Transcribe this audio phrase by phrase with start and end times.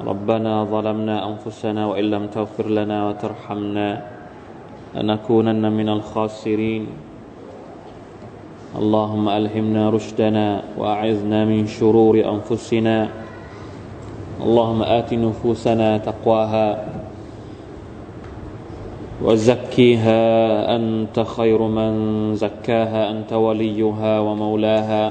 [0.00, 3.88] ربنا ظلمنا أنفسنا وإن لم تغفر لنا وترحمنا
[4.94, 6.86] لنكونن من الخاسرين.
[8.74, 10.46] اللهم ألهمنا رشدنا
[10.78, 13.08] وأعذنا من شرور أنفسنا.
[14.42, 16.68] اللهم آت نفوسنا تقواها
[19.22, 20.22] وزكيها.
[20.76, 21.92] أنت خير من
[22.34, 25.04] زكاها أنت وليها ومولاها.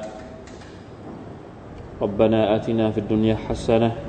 [2.04, 4.03] ربنا آتنا في الدنيا حسنة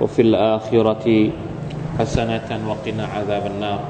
[0.00, 1.06] وفي الآخرة
[1.98, 3.80] حسنة وقنا عذاب النار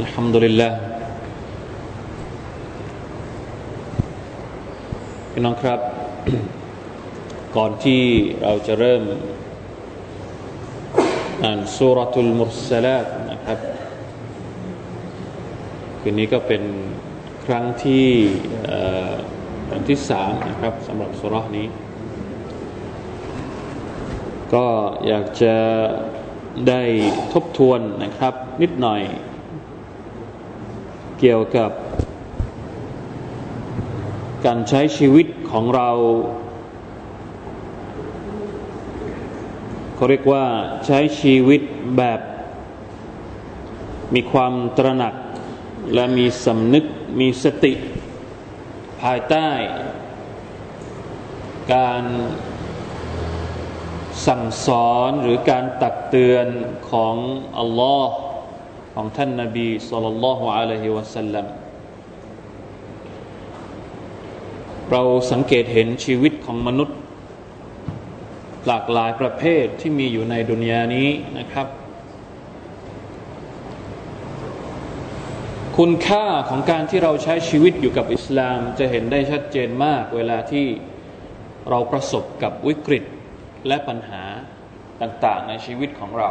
[0.00, 0.72] الحمد لله
[5.32, 5.80] พี่น้องครับ
[7.56, 8.02] ก่อนที่
[8.42, 9.02] เราจะเริ่ม
[11.44, 13.58] อ่านสุรทุลมุสลาตนะครับ
[16.00, 16.62] คืนนี้ก็เป็น
[17.46, 18.06] ครั้งที่
[19.68, 21.66] ครั้งที่สามนะครับสำหรับสุรนี้
[24.53, 24.65] ก็
[25.07, 25.55] อยากจะ
[26.67, 26.81] ได้
[27.33, 29.01] ทบทวนนะครับ นิดหน่อย
[31.19, 31.71] เกี่ยวกับ
[34.45, 35.89] การใช้ชีวิตของเรา
[39.95, 40.45] เขาเรียกว่า
[40.85, 41.61] ใช้ชีวิต
[41.97, 42.19] แบบ
[44.13, 45.15] มีความตระหนัก
[45.93, 46.85] และมีสำนึก
[47.19, 47.73] มีสติ
[49.01, 49.49] ภายใต้
[51.73, 52.03] การ
[54.27, 56.47] สั่งสอนหรือการตักเตือน
[56.91, 57.15] ของ
[57.59, 58.13] อัลลอฮ์
[58.95, 61.45] ของท่านนาบีสุลต่านละฮ์อะลัยฮิวะสัลลัม
[64.91, 65.01] เรา
[65.31, 66.97] สังเกตเห็นชีวิตของมนุษย์
[68.67, 71.09] หลากหลายประเภทที่มีอยู่ในดุนยานี้
[71.39, 71.67] นะครับ
[75.77, 80.65] คุณค่าของการที่เราใช้ชีวิตอยู่กับอิสลามจะเห็นได้ชัดเจนมาก เวลาที่
[81.69, 83.03] เราประสบกับวิกฤต
[83.66, 84.22] และปัญหา
[85.02, 86.30] ต่างๆในชีวิตของเรา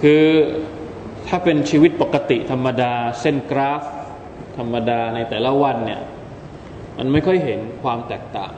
[0.00, 0.26] คือ
[1.28, 3.82] ถ้าเป็นชีวิตปกติธรรมดาเส้นกราฟ
[4.58, 6.02] ธรรมดาในแต่ละวันเนี่ย
[6.98, 8.52] มันไม่ค่อยเห็นความแตกต่าง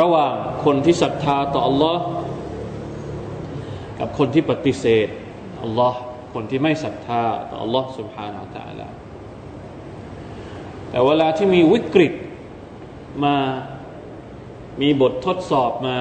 [0.00, 0.34] ระหว่าง
[0.64, 1.98] คนที่ศรัทธาต่อ Allah
[3.98, 5.08] กับคนที่ปฏิเสธ
[5.66, 5.94] Allah
[6.34, 8.88] คนที่ไม่ศรัทธาต่อ Allah سبحانه และ تعالى
[10.90, 12.12] แต่เวลาที่มีวิกฤต
[13.23, 13.35] มา
[14.81, 15.97] มีบททดสอบมา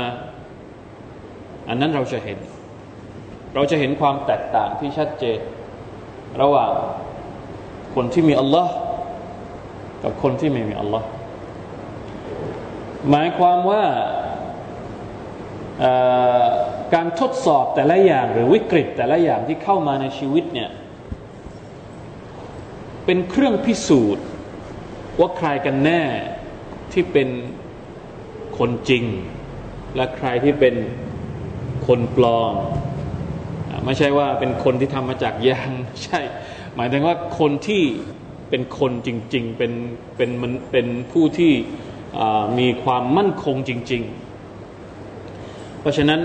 [1.68, 2.38] อันนั้นเราจะเห็น
[3.54, 5.40] เราจะเห็นความแตกต่างที่ชัดเจน
[6.40, 6.72] ระหว่าง
[7.94, 8.68] คนที่มี Allah
[10.02, 11.02] กับคนที่ไม่มี Allah
[13.10, 13.84] หมายความว่า
[16.94, 20.70] การทดสอบแต่ละอย่างหรือวิกฤตแต่ละอย่างที่เข้ามาในชีวิตเนี่ย
[23.04, 24.24] เป็นเครื่องพิสูจน์
[25.20, 26.02] ว่าใครกันแน่
[26.92, 27.28] ที่เป็น
[28.58, 29.04] คนจริง
[29.96, 30.74] และใครที่เป็น
[31.86, 32.54] คนปลอม
[33.84, 35.70] ไม่ใช่ว่าเป็นคนที่ทำมาจากยาง
[36.04, 36.20] ใช่
[36.76, 37.82] หมายถึงว่าคนที่
[38.50, 39.72] เป็นคนจริง ๆ เป็น
[40.16, 41.52] เป็นมันเป็นผู้ที่
[42.58, 44.02] มีความมั่นคงจริง
[44.86, 46.20] ๆ เพราะฉะนั้น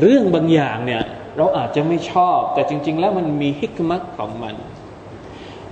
[0.00, 1.02] เรื่องบางอย่างเนี่ย
[1.36, 4.54] เราอาจจะไม่ชอบ แต่จริง ๆ แล้วมันมีฮิกมัตของมัน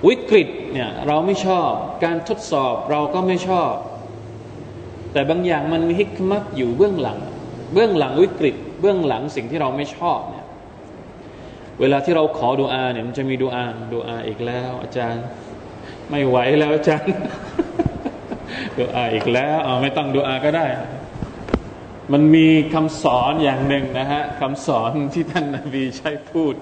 [0.09, 1.71] วิกฤตเนี่ยเราไม่ชอบ
[2.05, 3.73] การทดสอบเราก็ไม่ชอบ
[5.13, 7.19] แต่บางอย่างมันมีฮิกมัตอยู่เบื้องหลัง
[7.73, 10.47] เบื้องหลังวิกฤต เบื้องหลังสิ่งที่เราไม่ชอบเนี่ย
[11.81, 15.25] เวลาที่เราขอดูอาเนี่ยมันจะมีดูอาดูอาอีกแล้ว อาจารย์
[16.11, 17.13] ไม่ไหวแล้วอาจารย์
[18.79, 20.67] ดูอาอีกแล้วเอไม่ต้องดูอาก็ได้
[22.13, 26.55] มันมีคำสอนอย่างหนึ่งนะฮะคำสอนที่ท่านนาบีใช้พูด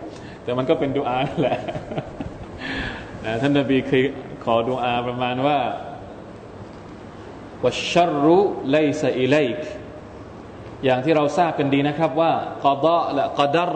[0.45, 1.59] แต่มันก็เป็นดูอาแหละ
[3.41, 4.05] ท่านนบีเคย
[4.45, 5.61] ขอดูอาประมาณว่า
[7.65, 8.39] วัชรุ
[8.71, 9.59] ไลซาอิเลก
[10.85, 12.33] อย่างที่เราทราบกันดีนะครับว่า
[12.65, 13.71] กอดะและกอดร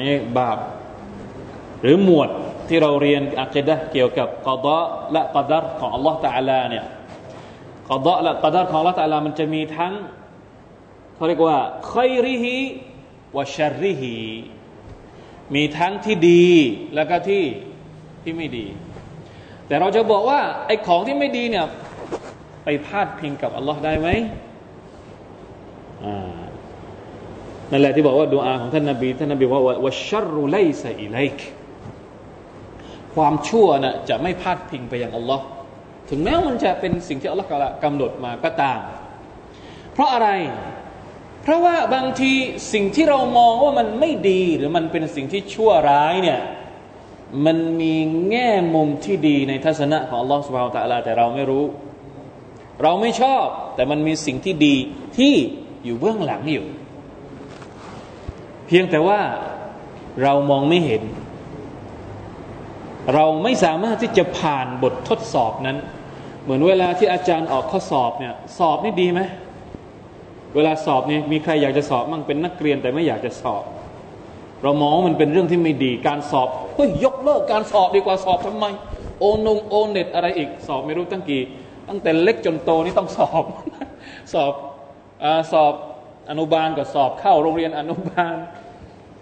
[0.00, 0.58] นี่บาป
[1.82, 2.30] หรือหมวด
[2.68, 4.78] ที่เราเรียนอักดะเกี่ยวกับกอดะ
[5.12, 6.84] และกอดัรของ Allah Taala เนี่ย
[7.90, 9.94] กอดะและกอดัรของ Allah Taala มันจะมีทั้ง
[11.14, 11.58] เขาเรียกว่า
[11.92, 12.56] คอยริฮี
[13.36, 14.16] วะชรริฮี
[15.54, 16.46] มีทั้งที่ดี
[16.94, 17.44] แล้วก็ที่
[18.22, 18.66] ที่ไม่ดี
[19.66, 21.66] แต่เราจะบอกว่าไอ้ของที่ไม่ดีเนี่ย
[22.64, 24.08] ไปพาดพิงกับอัลลอฮ์ได้ไหม
[27.70, 31.38] นั่นแหละที่บอกว่าดูอาของท่านนาบีท่านนาบีว่าวะชัรุไลซอิไลก
[33.14, 35.44] ความชั่วนะ่ะจะไม่พาดพิงไปยังอัลลอฮ์
[36.10, 37.48] ถึงแม้มันจะเป็นสิ่งที่อัลลอฮ์
[37.84, 38.80] กำหนดมาก็ตาม
[39.92, 40.28] เพราะอะไร
[41.42, 42.32] เพราะว่าบางที
[42.72, 46.40] สิ่งที่เรามองว่ามันไม่ดีหรือมันเป็นสิ่งที่ชั่วร้ายเนี่ย
[47.46, 47.94] มันมี
[48.30, 51.64] แง่มุมที่ดีในทัศนะของอัลลอฮ์สุบฮาวตะลาแต่เราไม่รู้
[52.82, 53.44] เราไม่ชอบ
[53.74, 54.76] แต่มันมีสิ่งที่ดี
[55.18, 55.34] ที่
[55.84, 56.66] อยู่เบื้องหลังอยู่
[58.66, 59.20] เพียงแต่ว่า
[60.22, 61.02] เรามองไม่เห็น
[63.14, 65.76] เราไม่สามารถที่จะผ่านบททดสอบนั้น
[66.42, 69.20] เหมือนเวลาที่อาจารย์ออกข้อสอบเนี่ยสอบนี่ดีไหม
[70.54, 73.64] เวลาสอบนี่มีใครอยากจะสอบมั่งเป็นนักเรียนแต่ไม่อยากจะสอบ
[74.62, 78.64] เรามองมันเป็นเรื่องที่ไม่ดีการสอบเฮ้ยยกเลิกการสอบดีกว่าสอบทำไม
[79.18, 81.42] โอนงโอเน็ตอะไรอีกสอบไม่รู้ตั้งกี่
[81.88, 83.44] ตั้งแต่เล็กจนโตนี่ต้องสอบ
[84.32, 84.52] สอบ
[85.22, 85.72] อสอบ
[86.30, 88.36] อนุบาลก็สอบเข้าโรงเรียนอนุบาล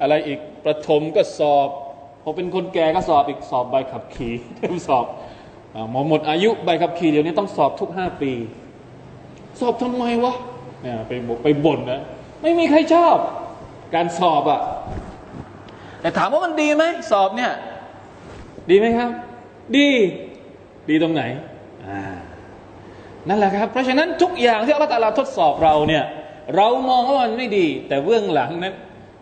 [0.01, 1.69] อะไรอีกประถมก็สอบ
[2.23, 4.33] พอเป็นคนแก่ก็สอบอีกสอบใบขับขี่
[4.89, 5.07] สอบ
[5.91, 8.33] หมอหมดอายุใบขับขี่เดี๋ยวนี้ต้องสอบทุกห้าปี
[9.61, 10.35] สอบทำไมวะ
[11.07, 11.13] ไป
[11.43, 12.01] ไปบ่นนะ
[12.43, 13.17] ไม่มีใครชอบ
[13.95, 14.61] การสอบอะ
[16.01, 17.53] แต่ถามว่ามันดีไหมสอบเนี่ย
[18.71, 19.11] ดีไหมครับ
[19.77, 19.89] ดี
[20.89, 21.23] ดีตรงไหน
[23.29, 26.05] นั่นแหละครับ เพราะฉะนั้นทุกอย่างที่อัลลอฮฺทดสอบเราเนี่ย
[26.57, 28.75] เรามองว่ามันไม่ดี แต่เบื้องหลังนั้น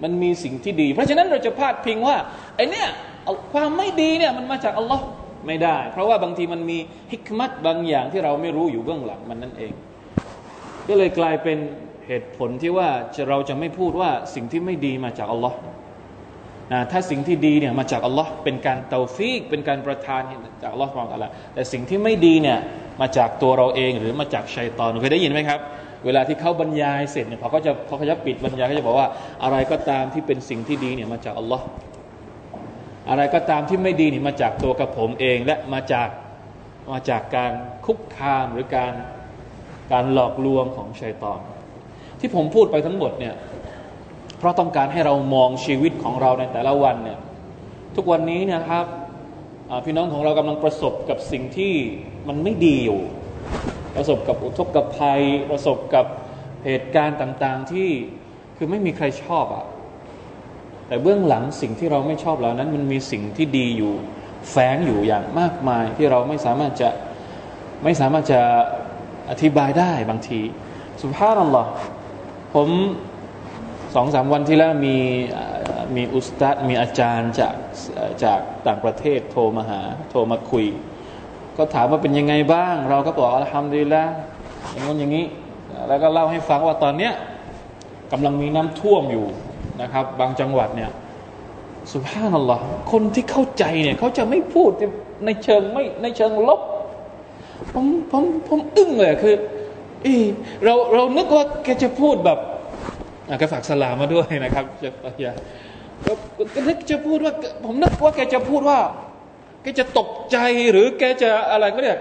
[0.03, 2.17] มันมีสิ่งที่ดี เพราะฉะนั้นเราจะพาดพิงว่า
[2.57, 2.89] ไอเนี่ย
[3.53, 5.05] ความไม่ดีเนี่ยมันมาจากอัลลอฮ์
[5.47, 6.79] ไม่ได้ เพราะว่าบางทีมันมี
[7.13, 9.73] ฮิกมัตบางอย่างที่เราไม่รู้อยู่เบื้องหลังมันนั่นเอง
[10.89, 11.59] ก็เลยกลายเป็น
[12.07, 12.89] เหตุผลที่ว่า
[13.29, 15.59] เราจะไม่พูดว่าสิ่งที่ไม่ดีมาจากอัลลอฮ์
[16.73, 20.23] นะถ้าสิ่งที่ดีเนี่ยมาจากอัลลอฮ์เป็นการเตาฟีก เป็นการประทาน
[20.63, 22.59] จากอัลลอฮ์ของอัลลอฮ์แต่สิ่งที่ไม่ดีเนี่ย
[23.01, 25.61] มาจากตัวเราเองหรือมาจากชัยตอนเคยได้ยินไหมครับ
[26.05, 29.09] เวลาที่เขาบรรยายเสร็จเนี่ยพอเขาจะพอเขาจะปิดบรรยายเขาจะบอกว่า
[29.45, 31.65] อะไรก็ตามที่เป็นสิ่งที่ดีเนี่ยมาจากอัลลอฮ์
[33.11, 36.09] อะไรก็ตามที่ไม่ดีเนี่ยมาจากตัวกับผมเองและมาจาก
[36.93, 37.53] มาจากการ
[37.87, 38.93] คุกคามหรือการ
[39.93, 41.41] การหลอกลวงของชัยตอน
[42.21, 43.35] ที่ผมพูดไปทั้งหมดเนี่ย
[44.39, 47.19] เพราะต้องการให้เรามองชีวิตของเราในแต่ละวันเนี่ย
[47.97, 48.85] ทุกวันนี้นะครับ
[49.85, 51.75] พี่น้องของเรากำลังประสบกับสิ่งที่
[52.29, 53.01] มันไม่ดีอยู่
[53.97, 56.07] ประสบกับอุทกภัย ประสบกับ
[56.65, 57.89] เหตุการณ์ต่างๆที่
[58.57, 59.65] คือไม่มีใครชอบอะ่ะ
[60.89, 63.95] แต่เบื้องหลังสิ่งที่เราไม่ชอบเหล่านั้น มันมีสิ่งที่ดีอยู่
[64.51, 66.91] แฝงอยู่อย่างมากมายที่เราไม่สามารถจะ
[67.85, 68.41] ไม่สามารถจะ
[69.31, 70.41] อธิบายได้บางที
[71.03, 71.71] สุภาพนัลลอฮ์
[72.55, 72.69] ผม
[73.95, 74.97] สองสามวันที่แล้วมี
[75.97, 77.55] มีอุสตัดมีอาจารย์จาก
[78.25, 79.81] จากต่างประเทศโทรมาหา
[80.11, 80.67] โทรมาคุย
[81.57, 84.05] ก็ถามว่าเป็นยังไงบ้าง เราก็บอกอัลฮัมดุลิลละ
[84.73, 85.27] อย่างงี้อย่างนี้
[85.89, 87.13] แล้วก็เล่าให้ฟังว่าตอนเนี้ย
[88.13, 89.27] กำลังมีน้ำท่วมอยู่
[89.83, 90.91] นะครับ บางจังหวัดเนี่ย
[91.93, 94.71] สุภาพนัลลอฮ์คนที่เข้าใจเนี่ยเขาจะไม่พูด
[95.25, 96.61] ในเชิงไม่ในเชิงลบ
[97.73, 99.35] ผมผมผมอึ้งเลยคือ
[100.65, 102.39] เราเรานึกว่าแกจะพูดแบบ
[103.41, 104.91] ก็ฝากสลามาด้วยนะครับจะ
[105.21, 105.33] อย่า
[106.07, 107.33] ก็นึกจะพูดว่า
[107.65, 108.79] ผมนึกว่าแกจะพูดว่า
[109.63, 110.37] แกจะตกใจ
[110.71, 111.99] หรือแกจะอะไรก็เรียก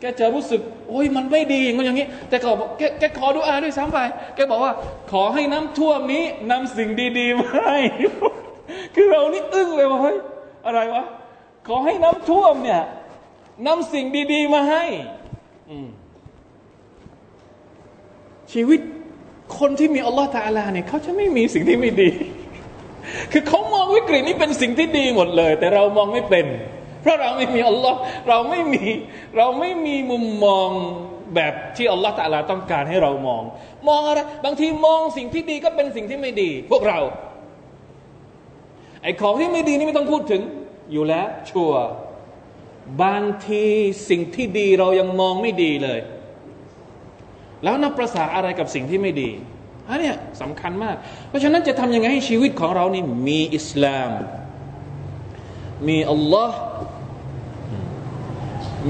[0.00, 3.98] แกจะรู้สึก โอ้ยมันไม่ดีอย่างนี้ แต่เขาบอกแกแกขอดูอาด้วยซ้ำไป
[4.34, 4.72] แกบอกว่า
[5.12, 7.76] ขอให้น้ำท่วมนี้นำสิ่งดีๆมาให้
[8.94, 10.16] คือเรานี่อึ้งเลยว่าเฮ้ย
[10.66, 11.04] อะไรวะ
[11.68, 12.82] ขอให้น้ำท่วมเนี่ย
[13.66, 14.84] นำสิ่งดี ๆ มาให้
[18.52, 18.80] ชีวิต
[19.58, 22.10] คนที่มีอัลลอฮฺตาลาเนี่ยเขาจะไม่มีสิ่งที่ไม่ดี
[23.32, 26.46] คือเขามองวิกฤตนี้เป็นสิ่งที่ดีหมดเลย แต่เรามองไม่เป็น
[27.02, 28.84] เพราะเราไม่มีอัลลอฮ์เราไม่มี
[29.36, 30.68] เราไม่มีมุมมอง
[31.34, 33.42] แบบที่อัลลอฮฺตาลาต้องการให้เรามอง
[33.88, 36.98] มองอะไรบางทีมองสิ่งที่ดีก็เป็นสิ่งที่ไม่ดี พวกเรา
[39.02, 40.42] ไอ้ของที่ไม่ดีนี่ไม่ต้องพูดถึง
[40.92, 41.72] อยู่แล้วชัว
[43.02, 43.64] บางที
[44.08, 46.00] สิ่งที่ดีเรายังมองไม่ดีเลย
[47.62, 49.30] แล้วนับประสาอะไรกับสิ่งที่ไม่ดี
[49.88, 50.96] อันนี้สำคัญมาก
[51.28, 54.10] เพราะฉะนั้นจะทำยังไงให้ชีวิตของเรานี่มีอิสลาม
[55.88, 56.58] มีอัลลอฮ์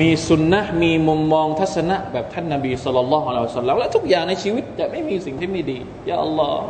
[0.00, 6.64] มีสุนนะมีมุมมองทัศนะแบบท่านนาบีสุลต่านละฮ์อัลลอฮ์สัลลัมและทุกอย่างในชีวิตจะไม่มีสิ่งที่ไม่ดี ยาอัลลอฮ์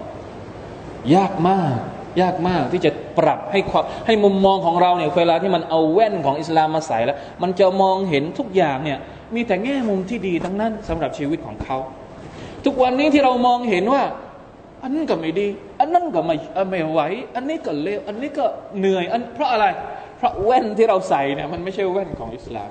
[1.15, 1.79] ยากมาก
[2.21, 8.99] ยากมากที่จะปรับให้ความให้มุมมองของเราเนี่ยเวลาที่มันเอาแว่นของอิสลามมาใส่แล้ว มันจะมองเห็นทุกอย่างเนี่ย
[9.35, 11.77] มีแต่แง่มุมที่ดีทั้งนั้นสำหรับชีวิตของเขา
[12.65, 14.03] ทุกวันนี้ที่เรามองเห็นว่า
[14.83, 15.49] อันนั้นก็ไม่ดี
[15.81, 16.37] อันนั้นก็ไม่
[16.71, 17.01] ไม่ไหว
[17.37, 18.47] อันนี้ก็เลวอันนี้ก็
[18.79, 19.67] เหนื่อยอันเพราะอะไร
[20.19, 22.71] เพราะแว่นที่เราใส่เนี่ยมันไม่ใช่แว่นของอิสลาม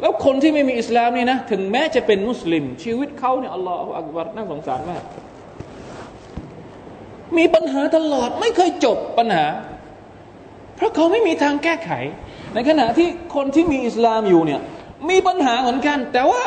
[0.00, 5.02] แล้วคนที่ไม่มีอิสลามนี่นะถึงแม้จะเป็นมุสลิม ชีวิตเขาเนี่ยอัลลอฮฺอักบารน่าสงสารมาก
[7.38, 9.44] มีปัญหาตลอดไม่เคยจบปัญหา
[10.76, 11.90] เพราะเขาไม่มีทางแก้ไข
[12.54, 14.60] ในขณะที่คนที่มีอิสลามอยู่เนี่ย
[15.10, 16.42] มีปัญหาเหมือนกัน แต่ว่า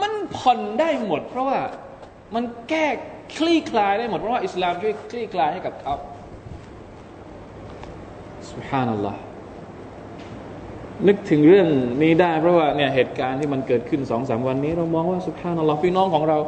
[0.00, 1.58] มันผ่อนได้หมด เพราะว่า
[2.34, 2.86] มันแก้
[3.36, 5.94] คลี่คลายได้หมด เพราะว่าอิสลามช่วยคลี่คลายให้กับเขา
[8.52, 9.20] สุฮานัลลอฮ์
[11.06, 11.68] นึกถึงเรื่อง
[12.02, 16.38] นี้ได้ เพราะว่าเนี่ยเหตุการณ์ที่มันเกิดขึ้นสองสามวันนี้ เรามองว่าสุภานัลลอฮ์พี่น้องของเรา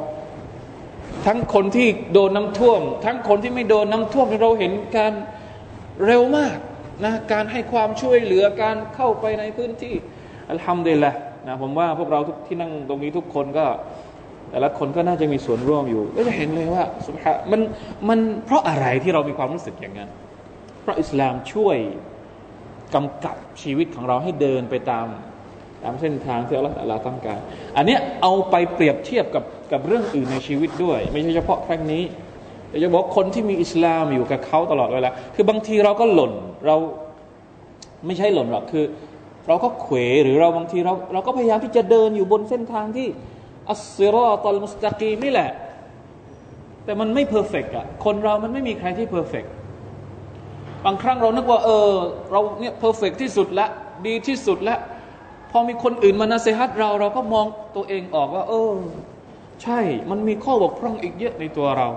[1.27, 5.13] ทั้งคนที่โดนน้าท่วม ทั้งคนที่ไม่โดนน้าท่วมเราเห็นการ
[6.07, 6.57] เร็วมาก
[7.05, 9.95] นะการให้ความช่วยเหลือการเข้าไปในพื้นที่
[10.51, 11.13] อัลฮัมดุลิลละ
[11.47, 13.67] นะผมว่าพวกเราทุกที่นั่งตรงนี้ทุกคนก็
[14.51, 17.61] แต่ละคนก็น่าจะมีส่วนร่วมอยู่ ก็จะเห็นเลยว่าสุภามัน
[18.09, 20.11] มันเพราะอะไรที่เรามีความรู้สึกอย่างนั้น
[20.83, 21.77] เพราะอิสลามช่วย
[22.95, 25.07] กำกับชีวิตของเราให้เดินไปตาม
[25.83, 27.39] ตามเส้นทางที่อัลลอฮฺต้องการ
[27.77, 32.03] อันนี้เอาไปเปรียบเทียบกับ กับเรื่องอื่นในชีวิตด้วย ไม่ใช่เฉพาะครั้งนี้
[32.69, 36.33] แต่จะบอกคนที่มีอิสลามอยู่กับเขาตลอดเวลาคือบางทีเราก็หล่น
[36.67, 36.77] เรา
[38.07, 38.85] ไม่ใช่หล่นหรอกคือ
[39.49, 43.07] เราก็เขวหรือเราบางทีเราเราก็พยายามที่จะเดินอยู่บนเส้นทางที่
[43.71, 45.51] الصراط المستقيم นี่แหละ
[46.85, 49.53] แต่มันไม่ perfect อะคนเรามันไม่มีใครที่ perfect
[50.85, 51.91] บางครั้งเรานึกว่าเออ
[52.33, 53.67] เราเนี่ย perfect ที่สุดละ
[54.07, 54.77] ดีที่สุดละ
[55.51, 57.47] พอมีคนอื่นมานาเซฮัตเรา เราก็มอง
[57.77, 58.73] ตัวเองออกว่า เออ
[59.63, 61.89] ใช่ มันมีข้อบกพร่องอีกเยอะในตัวเรา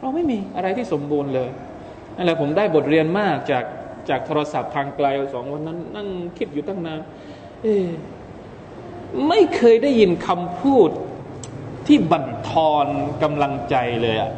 [0.00, 1.50] เราไม่มีอะไรที่สมบูรณ์เลย
[2.16, 3.64] นั่นแหละผมได้บทเรียนมากจาก
[4.08, 7.00] จากโทรศัพท์ทางไกลสองวันนั้น นั่งคิดอยู่ตั้งนาน
[7.62, 7.68] เอ
[9.28, 10.90] ไม่เคยได้ยินคำพูด
[11.86, 12.86] ที่บั่นทอน
[13.22, 14.32] กำลังใจเลยอะ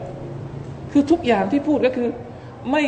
[0.93, 2.09] คือทุกอย่างที่พูดก็คือ
[2.71, 2.83] ไม่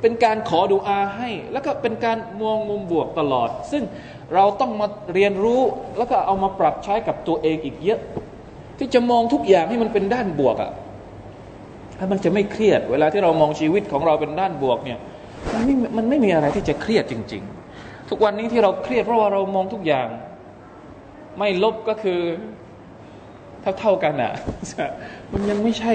[0.00, 3.82] เป็นการขอดูอาให้ แล้วก็เป็นการมองมุมบวกตลอด ซึ่ง
[4.34, 5.60] เราต้องมาเรียนรู้
[5.96, 8.00] แล้วก็เอามาปรับใช้กับตัวเองอีกเยอะ
[8.78, 10.70] ที่จะมองทุกอย่างให้มันเป็นด้านบวกอะ่ะ
[11.98, 14.98] ถ้ามันจะไม่เครียด เวลาที่เรามองชีวิตของเราเป็นด้านบวกเนี่ย
[15.54, 17.42] มันไม่มันไม่มีอะไรที่จะเครียดจริง
[17.76, 20.08] ๆ ทุกวันนี้ที่เราเครียดเพราะว่าเรามองทุกอย่าง
[21.38, 22.20] ไม่ลบก็คือ
[23.78, 24.32] เท่าๆกันอะ่ะ
[25.32, 25.94] มันยังไม่ใช่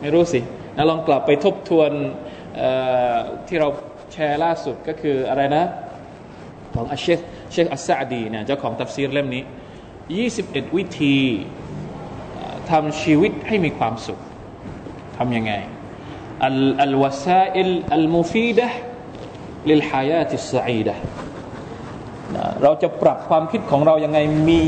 [0.00, 0.40] ไม่รู้สิ
[0.76, 1.90] นะลองกลับไปทบทวน
[3.46, 3.68] ที่เรา
[4.12, 5.64] แชร์ล่าสุดก็คืออะไรนะ
[6.74, 7.18] ของอัชเชค
[7.52, 9.42] เชคอัสซาดีเนี่ยเจ้าของตัฟซีรเล่มนี้
[10.08, 11.16] 21 วิธี
[12.70, 14.20] ทำชีวิตให้มีความสุข
[15.16, 15.52] ทำยังไง
[16.44, 20.94] ال الوسائل المفيدة للحياة السعيدة
[22.62, 24.18] เราจะปรับความคิดของเรายังไง
[24.48, 24.60] มี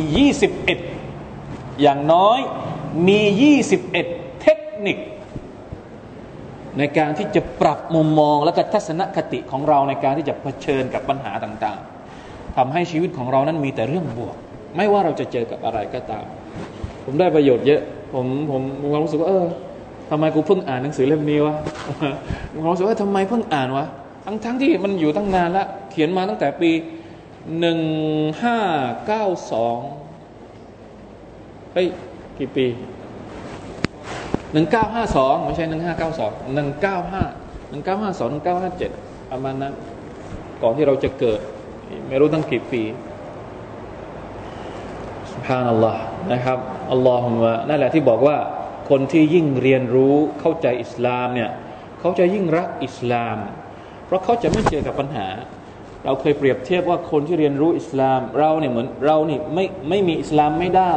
[1.07, 2.39] 21 อย่างน้อย
[3.09, 3.21] มี
[3.81, 4.99] 21 เทคนิค
[6.79, 11.81] ในการที่จะปรับมุมมองและก็ทัศนคติของเราในการที่จะเผชิญกับปัญหาต่าง
[12.19, 14.37] ๆทำให้ชีวิตของเรานั้นมีแต่เรื่องบวก
[14.77, 16.25] ไม่ว่าเราจะเจอกับอะไรก็ตาม
[17.05, 17.81] ผมได้ประโยชน์เยอะ
[18.15, 19.47] ผมผมมีความรู้สึกว่าเออ
[20.11, 21.55] ทำไมกูเพิ่งอ่านหนังสือเล่มนี้วะ
[22.53, 23.87] มีความรู้สึกว่าทำไมเพิ่งอ่านวะ
[24.25, 26.71] ทั้งทั้งที่มันอยู่ตั้งนานล้วเขียนมาตั้งแต่ปี
[27.61, 27.81] หนึ่ง
[28.43, 28.59] ห้า
[29.07, 29.79] เก้าสอง
[31.73, 31.87] เฮ้ย
[32.39, 32.67] กี่ปี
[34.53, 37.23] หนึ่งเก้าห้าสองไม่ใช่หนึ่งห้าเก้าสองหนึ่งเก้าห้า
[37.71, 38.91] หนึ่งเก้าห้าสองหนึ่งเก้าห้าเจ็ด
[39.31, 39.73] ประมาณนั้น
[40.63, 41.41] ก่อนที่เราจะเกิด
[42.09, 42.83] ไม่รู้ตั้งกี่ปี
[45.47, 46.59] ภานัลลอฮ์นะครับ
[46.93, 48.37] อัลลอฮฺมะนั่นแหละที่บอกว่า
[48.91, 51.51] คนที่ยิ่งเรียนรู้เข้าใจอิสลามเนี่ย
[52.01, 53.37] เขาจะยิ่งรักอิสลาม
[54.07, 55.29] เพราะเขาจะไม่เจอกับปัญหา
[56.05, 60.95] เราเคยเปรียบเทียบว่าคนที่เรียนรู้อิสลาม เราเนี่ยเหมือนเรานี่ไม่ไม่มีอิสลามไม่ได้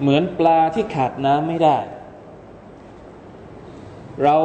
[0.00, 1.78] เหมือนปลาที่ขาดน้ำไม่ได้
[4.22, 4.36] เรา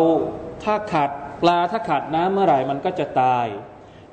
[0.64, 1.10] ถ้าขาด
[1.42, 3.46] ปลาถ้าขาดน้ำเมื่อไหร่มันก็จะตาย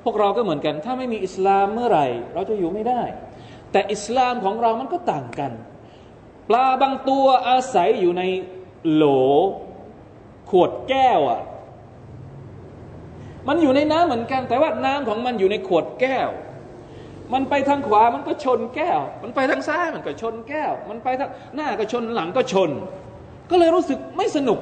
[0.03, 3.01] พวกเราก็เหมือนกัน ถ้าไม่มีอิสลามเมื่อไหร่ เราจะอยู่ไม่ได้
[3.75, 5.51] แต่อิสลามของเรามันก็ต่างกัน
[6.49, 8.23] ปลาบางตัวอาศัยอยู่ใน
[8.91, 9.03] โหล
[10.49, 11.41] ขวดแก้วอะ่ะ
[13.47, 16.29] มันอยู่ในน้ำเหมือนกัน แต่ว่าน้ำของมันอยู่ในขวดแก้ว
[17.33, 22.71] มันไปทางขวามันก็ชนแก้ว มันไปทางซ้ายมันก็ชนแก้ว มันไปทางหน้าก็ชนหลังก็ชน
[23.49, 24.59] ก็เลยรู้สึกไม่สนุก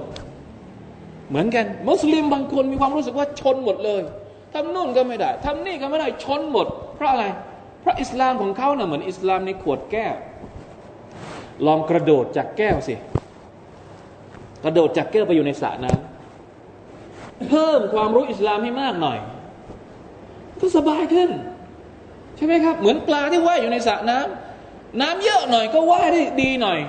[1.30, 4.02] เหมือนกัน มุสลิมบางคนมีความรู้สึกว่าชนหมดเลย
[4.54, 7.26] ทำนู่นก็ไม่ได้ทำนี่ก็ไม่ได้ชนหมด เพราะอะไร
[7.84, 10.16] เพราะอิสลามของเขาเนะ่ะเหมือนอิสลามในขวดแก้ว
[11.66, 12.96] ลองกระโดดจากแก้วสิ
[14.64, 19.18] กระโดดจากแก้วไปอยู่ในสระน้ำเพิ่มความรู้อิสลามให้มากหน่อย
[20.60, 21.30] ก็สบายขึ้น
[22.38, 26.80] ใช่ไหมครับ เหมือนปลาที่ว่ายอยู่ในสระน้ำน้ำเยอะหน่อยก็ว่ายได้ดีหน่อย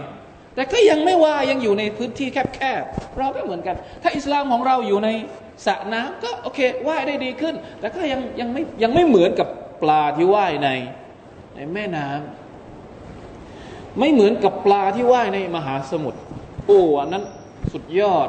[0.55, 5.09] แต่ก็ยังไม่ว่ายังอยู่ในพื้นที่แคบๆเราก็เหมือนกัน ถ้าอิสลามของเราอยู่ใน
[5.67, 9.49] สระน้ำก็โอเคว่ายได้ดีขึ้น แต่ก็ยังยังไม่ยังไม่เหมือนกับ
[9.85, 10.69] ปลาที่ว่ายใน
[11.55, 16.21] ในแม่น้ำไม่เหมือนกับปลาที่ว่ายในมหาสมุทร
[16.67, 17.25] โอ้อันนั้น
[17.73, 18.29] สุดยอด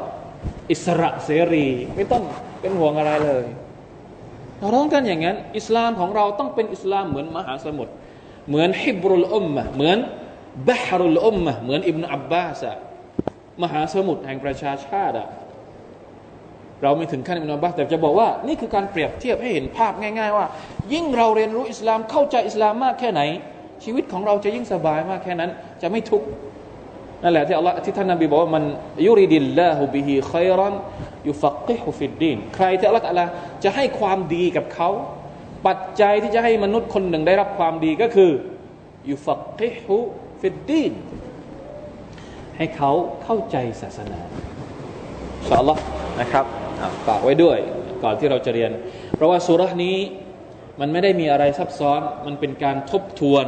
[0.70, 2.22] อิสระเสรี ไม่ต้อง
[2.60, 3.44] เป็นห่วงอะไรเลย
[4.58, 7.92] เราต้องการอย่างนั้น อิสลามของเราต้องเป็นอิสลามเหมือนมหาสมุทร
[8.48, 9.98] เหมือนฮิบรุลอุมมะเหมือน
[10.68, 12.62] บฮรุลอุมมะเหมือนอิบนาอับบาส
[13.62, 15.28] มหาสมุทรแห่งประชาชาติอะ
[16.82, 20.46] เราไม่ถึงขั้นอิบนาอับบาสแต่จะบอกว่านี่คือการเปรียบเทียบให้เห็นภาพง่าย ๆ ว่า
[20.92, 23.20] ยิ่งเราเรียนรู้อิสลามเข้าใจอิสลามมากแค่ไหน
[23.84, 25.50] ชีวิตของเราจะยิ่งสบายมากแค่นั้น
[25.82, 26.26] จะไม่ทุกข์
[27.22, 28.64] นั่นแหละที่อัลลอฮ์ที่ท่านนบีบอกว่ามัน
[29.06, 30.74] ยุริดิลลาฮุบิฮิขัยรัน
[31.28, 33.04] ยุฟักกิฮุฟิดดีนใครที่อัลลอฮ์
[33.64, 34.90] จะให้ความดีกับเขา
[35.66, 38.30] ปัจจัยที่จะให้มนุษย์คนหนึ่งได้รับความดีก็คือ
[39.10, 39.96] ยุฟักกิฮุ
[40.40, 40.92] ฟิดดีน
[42.56, 42.92] ให้เขา
[43.24, 44.20] เข้าใจศาสนา
[45.58, 45.80] อัลลอฮ์
[46.20, 46.65] นะครับ
[47.06, 47.58] ฝากไว้ด้วย
[48.02, 48.70] ก่อนที่เราจะเรียน
[49.16, 49.96] เพราะว่าสุรานี้
[50.80, 53.46] มันไม่ได้มีอะไรซับซ้อน มันเป็นการทบทวน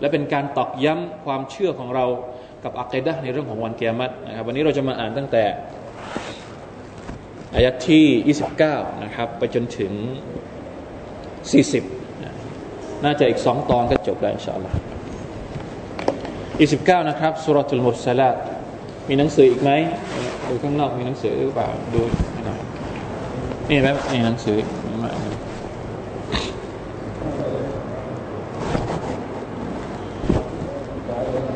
[0.00, 2.06] และเป็นการตอกย้ำความเชื่อของเรา
[2.64, 5.44] กับอัคดะในเรื่องของวันเกียรตินะครับ วันนี้เราจะมาอ่านตั้งแต่
[7.54, 9.92] อายัดที่ 29 นะครับ ไปจนถึง
[11.48, 14.76] 40 น่าจะอีกสองตอนก็จบได้อินชาอัลลอฮ์
[17.02, 18.30] 29 นะครับสุรทูลมุสลา
[19.08, 19.70] มีหนังสืออีกไหม
[20.48, 22.00] ดูข้างนอกมีหนังสือหรือเปล่าดู
[22.44, 22.59] หน่อย
[23.70, 24.64] Én nem, én nem szülök.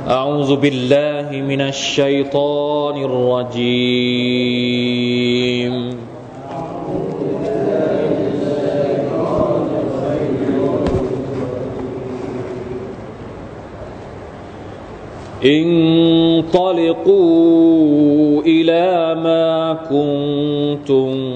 [0.09, 4.35] أعوذ بالله من الشيطان الرجيم
[16.64, 21.34] انطلقوا إلى ما كنتم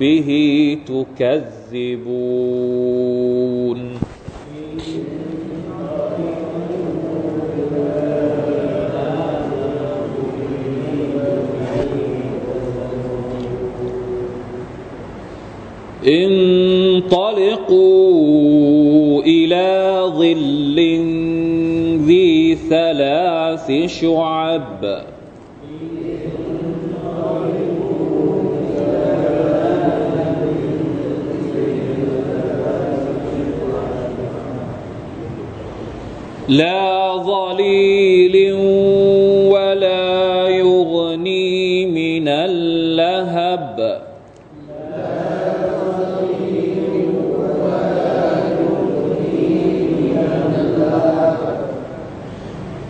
[0.00, 2.40] به تكذبون.
[17.20, 18.02] انطلقوا
[19.22, 20.78] إلى ظل
[22.06, 25.09] ذي ثلاث شعب.
[36.50, 38.52] لا ظليل
[39.54, 44.00] ولا يغني من اللهب.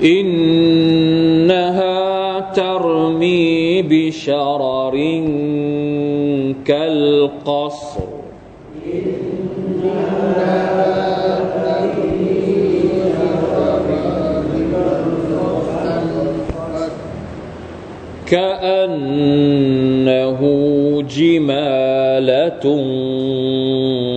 [0.04, 2.00] إنها
[2.40, 4.96] ترمي بشرر
[6.64, 8.00] كالقصر.
[18.30, 19.10] كأنه
[21.16, 22.64] جمالة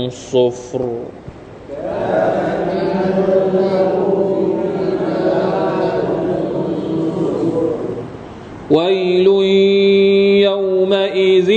[0.09, 0.83] صفر.
[8.71, 9.27] ويل
[10.43, 11.49] يومئذ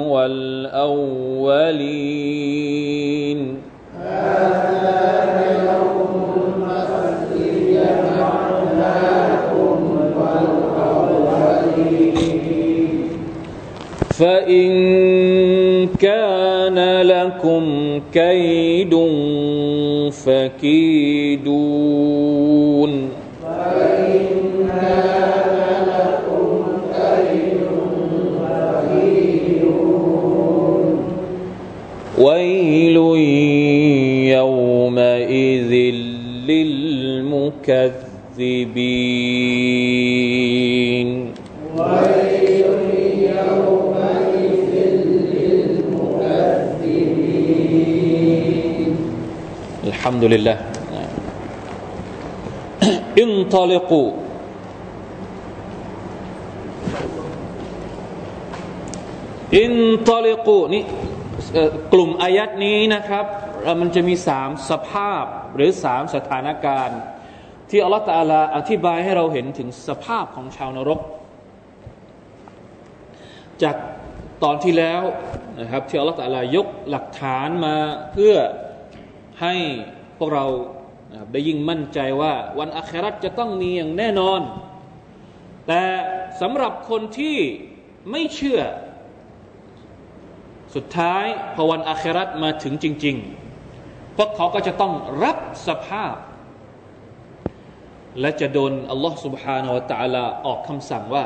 [0.00, 1.78] والأولين.
[8.68, 9.78] جمعناكم
[10.20, 12.14] والأولين
[14.10, 14.68] فإن
[15.86, 17.64] كان لكم
[18.12, 18.94] كيد
[20.10, 21.17] فكيد
[40.33, 41.09] للمكذبين
[41.77, 42.67] ويل
[43.29, 44.73] يومئذ
[45.33, 46.29] للمكذبين
[49.87, 50.57] الحمد لله
[53.23, 54.09] انطلقوا
[59.59, 59.75] อิน
[60.09, 60.83] ตอลิกูนี่
[61.93, 63.25] กลุ่มอายัดนี้นะครับ
[63.79, 65.23] มันจะมีสามสภาพ
[65.55, 66.99] หรือสามสถานการณ์
[67.70, 71.00] ที่อัลลอฮฺตาลาอธิบายให้เราเห็นถึงสภาพของชาวนรก
[73.62, 73.76] จาก
[74.42, 75.02] ตอนที่แล้ว
[75.60, 77.76] นะครับที่อัลลอฮฺตาลายกหลักฐานมา
[78.12, 78.34] เพื่อ
[79.42, 79.54] ให้
[80.18, 80.46] พวกเรา
[81.32, 84.40] ได้ยิ่งมั่นใจว่าวันอัคราจะต้องมีอย่างแน่นอน
[85.66, 85.82] แต่
[86.40, 87.36] สำหรับคนที่
[88.10, 88.60] ไม่เชื่อ
[90.74, 93.16] สุดท้ายพอวันอาครัตมาถึงจริง
[93.66, 94.92] ๆ พวกเขาก็จะต้อง
[95.24, 96.14] รับสภาพ
[98.19, 101.25] และจะโดนอัลลอฮ์ سبحانه และ تعالى ออกคำสั่งว่า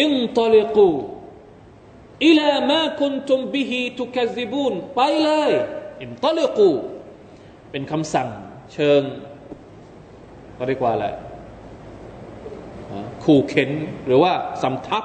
[0.00, 0.90] อินตลิกู
[2.26, 5.50] อิลามาคุนตุมบิฮิทุกซิบูนไปเลย
[6.02, 6.70] อินตลิกู
[7.70, 8.28] เป็นคำสั่ง
[8.72, 9.02] เชิง
[10.54, 11.06] เขาเรียกว่าอะไร
[13.24, 13.70] ขู่เข็น
[14.06, 15.04] หรือว่าสำทับ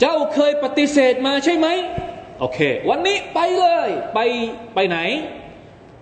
[0.00, 1.68] เจ้าเคยปฏิเสธมาใช่ไหม
[2.40, 4.18] โอเค วันนี้ไปเลยไป
[4.74, 4.98] ไปไหน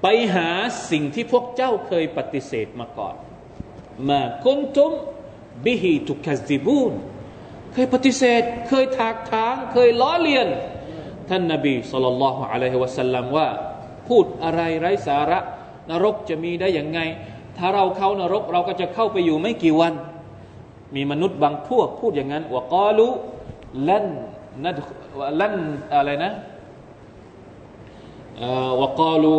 [0.08, 0.50] ไปหา
[0.92, 3.16] สิ่งที่พวกเจ้าเคยปฏิเสธมาก่อน
[4.10, 4.92] มาคุนตุม
[5.66, 6.94] บิฮิทุกซิบูน
[7.74, 10.48] เคยปฏิเสธ เคยถากถาง เคยล้อเลียน
[11.30, 13.48] ท่านนบีสุลต่านละฮ์อะลัยฮิวะสัลลัมว่า
[14.08, 15.40] พูดอะไรไร้สาระ
[15.90, 17.00] นรกจะมีได้อย่างไง
[17.58, 19.94] ถ้าเราเข้านรกเราก็จะเข้าไปอยู่ไม่กี่วัน
[20.96, 23.08] มีมนุษย์บางพวกพูดอย่างนั้นว่ากอลู
[23.88, 24.06] ลัน
[24.64, 24.78] นัด
[25.40, 25.56] ลัน
[25.96, 26.34] อะไรนะ
[28.82, 29.38] วกาลู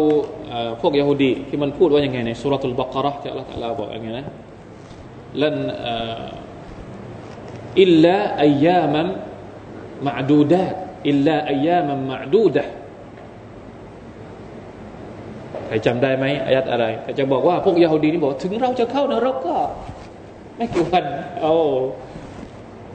[0.81, 4.27] พวกยโฮดีที่มันพูดว่ายังไงในสุรทูลบักระที่อัลลอฮฺตะลาบอกอย่างไงนะ
[5.43, 5.57] ลัน
[7.81, 9.07] อิลลาอัยามัน
[10.07, 10.65] มะดูดา
[11.09, 12.65] อิลลาอัยามันมะดูดะ
[15.67, 16.85] ใครจำได้ไหมอายัดอะไร
[17.19, 19.57] จะบอกว่าพวกยโฮดีนี่บอก ถึงเราจะเข้านรกก็
[20.57, 21.05] ไม่กี่วัน
[21.43, 21.53] โอ้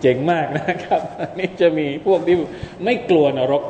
[0.01, 1.01] เจ๋งมากนะครับ
[1.39, 2.35] นี่จะมีพวกที่
[2.83, 3.63] ไม่กลัวนรก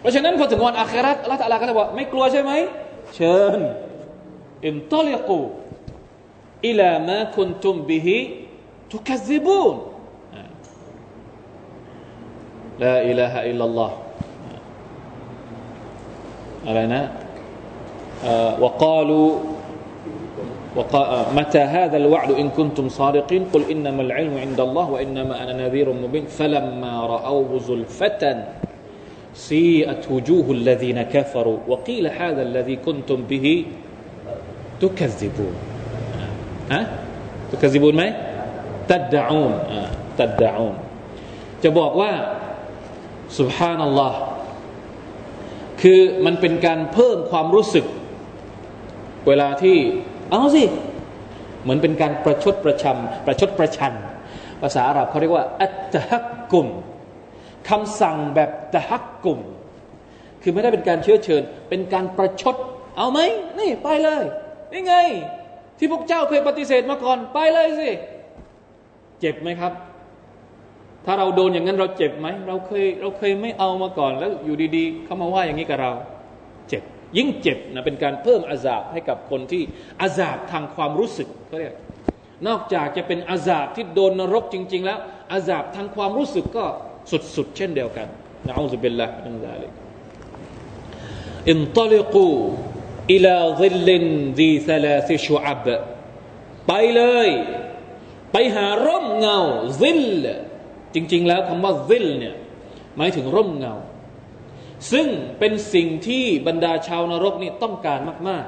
[0.00, 2.52] เพราะฉะนั้นพอถึงวันอาคราละตาลาก็จะบอกไม่กลัวใช่ไหม
[3.14, 3.60] เชิญ
[4.66, 5.40] อินตอลิกู
[6.66, 8.18] อิลามาคุนตุมบิฮิ
[8.92, 9.74] ทุกซิบูน
[12.82, 13.96] ลาอิลาฮะอิลลัลลอฮ์
[16.66, 17.02] อะไรนะ
[18.62, 19.28] وقالوا
[21.38, 26.24] متى هذا الوعد إن كنتم صادقين قل إنما العلم عند الله وإنما أنا نذير مبين
[26.26, 28.22] فلما رأوه زلفة
[29.38, 33.46] سيئت وجوه الذين كفروا وقيل هذا الذي كنتم به
[34.80, 35.54] تكذبون
[36.70, 36.80] ها
[37.52, 38.06] تكذبون ما
[38.90, 39.54] تدعون
[40.18, 40.76] تدعون
[41.62, 42.12] จะบอกว่า
[43.38, 44.12] سبحان الله
[45.82, 47.84] คือมันเป็นการเพิ่มความรู้สึก
[49.28, 49.76] เวลาที่
[50.30, 50.64] เอาสิ
[51.62, 53.92] เหมือนเป็นการประชดประชันประชดประชัน
[54.62, 56.66] ภาษาอาหรับเขาเรียกว่า อัตฮักกุม
[57.69, 59.39] คำสั่งแบบตะฮักกลุ่ม
[60.41, 62.55] คือไม่ได้เป็นการเชื้อเชิญ เป็นการประชด
[62.97, 63.19] เอาไหม
[63.59, 64.23] นี่ไปเลย
[64.71, 64.95] นี่ไง
[65.77, 67.89] ที่พวกเจ้าเคยปฏิเสธมาก่อน ไปเลยสิ
[69.19, 69.73] เจ็บไหมครับ
[71.05, 75.91] ถ้าเราโดนอย่างนั้นเราเจ็บไหมเราเคยเราเคยไม่เอามาก่อน แล้วอยู่ดีๆเขามาว่าอย่างนี้กับเรา
[76.69, 76.83] เจ็บ
[77.17, 79.63] ยิ่งเจ็บนะเป็นการเพิ่มอาซาบให้กับคนที่
[80.01, 81.75] อาซาบทางความรู้สึกเขาเรียก
[82.47, 84.99] นอกจากจะเป็นอาซาบที่โดนนรกจริง ๆ แล้ว
[85.31, 86.65] อาซาบทางความรู้สึกก็
[87.35, 88.07] สุดๆเช่นเดียวกัน
[88.47, 89.71] نعوذ بالله من ذلك
[91.49, 94.03] انطلقوا إلى ظل
[94.39, 95.65] ดีซาลาซิชุอับ
[96.67, 97.29] ไปเลย
[98.31, 99.39] ไปหาร่มเงา
[99.81, 100.01] ซิล
[100.93, 102.35] จริง ๆ แล้วคำว่าซิลเนี่ย
[102.97, 103.75] หมายถึงร่มเงา
[104.91, 105.07] ซึ่ง
[105.39, 108.45] เป็นสิ่งที่บรรดาชาวนรกนี่ต้องการมาก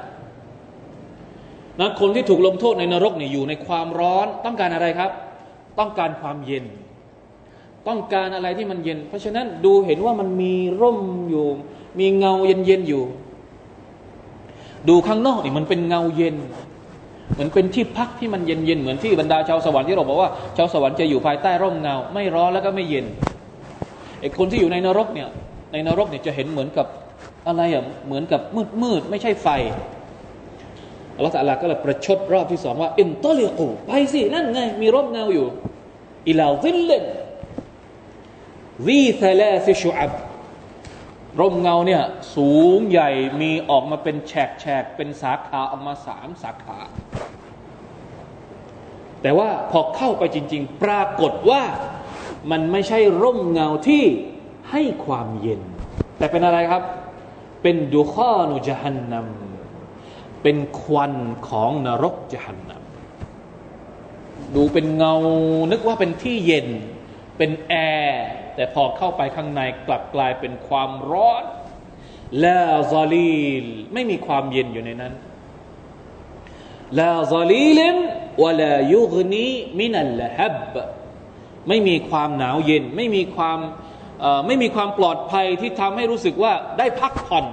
[0.84, 5.10] ๆนะคนที่ถูกลงโทษในนรกนี่อยู่ในความร้อนต้องการอะไรครับ
[5.78, 6.64] ต้องการความเย็น
[7.88, 10.98] ต้องการอะไรที่มันเย็น เพราะฉะนั้นดูเห็นว่ามันมีร่ม
[11.30, 11.46] อยู่
[11.98, 13.02] มีเงาเย็นๆอยู่
[14.88, 16.36] ดูข้างนอกนี่มันเป็นเงาเย็น
[17.32, 23.06] เหมือนเป็นที่พักที่มันเย็นๆเหมือนที่บรรดาชาวสวรรค์ที่เราบอกว่าชาวสวรรค์จะอยู่ภายใต้ร่มเงา ไม่ร้อนแล้วก็ไม่เย็น
[24.20, 25.28] ไอ้คนที่อยู่ในนรกเนี่ย
[25.72, 26.86] ในนรกเนี่ยจะเห็นเหมือนกับ
[27.46, 29.48] อะไรอะเหมือนกับมืดมืดไม่ใช่ไฟ
[31.16, 35.46] อัลลอฮฺตะลาก็เลยประชดรอบที่สองว่าانطلقوا ไปสินั่นไง มีร่มเงาอยู่
[36.28, 37.02] إلى ظل
[38.86, 40.12] วีซาลาซิชูอับ
[41.40, 42.02] ร่มเงาเนี่ย
[42.34, 46.78] สูงใหญ่มีออกมาเป็นแฉกแฉกเป็นสาขาออกมาสามสาขา
[49.22, 51.62] แต่ว่าพอเข้าไปจริง ๆ ปรากฏว่า
[52.50, 54.04] มันไม่ใช่ร่มเงาที่
[54.70, 55.60] ให้ความเย็น
[56.18, 56.82] แต่เป็นอะไรครับ
[57.62, 61.14] เป็นดูข้อนุจหันนำเป็นควัน
[61.48, 65.14] ของนรกจหันนำดูเป็นเงา
[65.70, 66.68] นึกว่าเป็นที่เย็น
[67.38, 67.74] เป็นแอ
[68.06, 71.44] ร์ แต่พอเข้าไปข้างในกลับกลายเป็นความร้อน
[72.44, 75.12] ลาซาลีลไม่มีความเย็นอยู่ในนั้น
[77.00, 77.80] ลาซาลีล
[78.42, 79.46] วลายุกนี
[79.80, 80.72] มินัลฮับ
[81.68, 83.58] ไม่มีความหนาวเย็น ไม่มีความ
[84.46, 87.46] ไม่มีความปลอดภัยที่ทำให้รู้สึกว่าได้พักผ่อน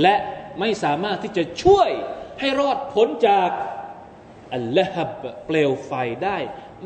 [0.00, 0.14] และ
[0.60, 1.90] ไม่สามารถที่จะช่วย
[2.40, 3.50] ให้รอดพ้นจาก
[4.54, 5.10] اللهب
[5.46, 5.92] เปลวไฟ
[6.24, 6.38] ได้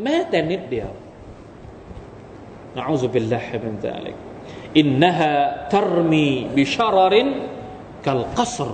[0.03, 0.91] แม้แต่นิดเดียว
[2.79, 4.17] نعوذ بالله من ذلك
[4.79, 8.73] إنها ترمي بشرر كالقصر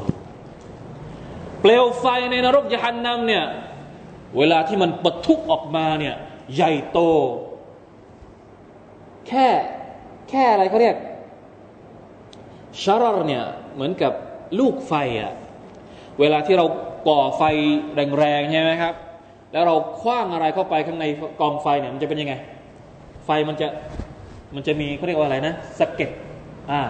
[1.61, 3.45] เปลวไฟในนรกยะฮันนัมเนี่ย
[4.39, 6.15] เวลาที่มันปะทุออกมาเนี่ย
[6.55, 6.99] ใหญ่โต
[9.29, 9.49] แค่
[10.31, 10.97] แค่อะไรเขาเรียก
[12.83, 14.13] ชารรเนี่ยเหมือนกับ
[14.59, 15.33] ลูกไฟอะ
[16.21, 16.67] เวลาที่เรา
[17.09, 17.43] ก่อไฟ
[18.19, 18.95] แรงๆใช่ไหมครับ
[19.53, 21.05] แล้วเราคว้างอะไรเข้าไปข้างใน
[21.41, 22.35] กองไฟเนี่ยมันจะเป็นยังไง
[23.31, 23.69] ไฟมันจะ
[24.55, 26.11] มันจะมีเขาเรียกว่าอะไรนะสเก็ต
[26.71, 26.83] อ่า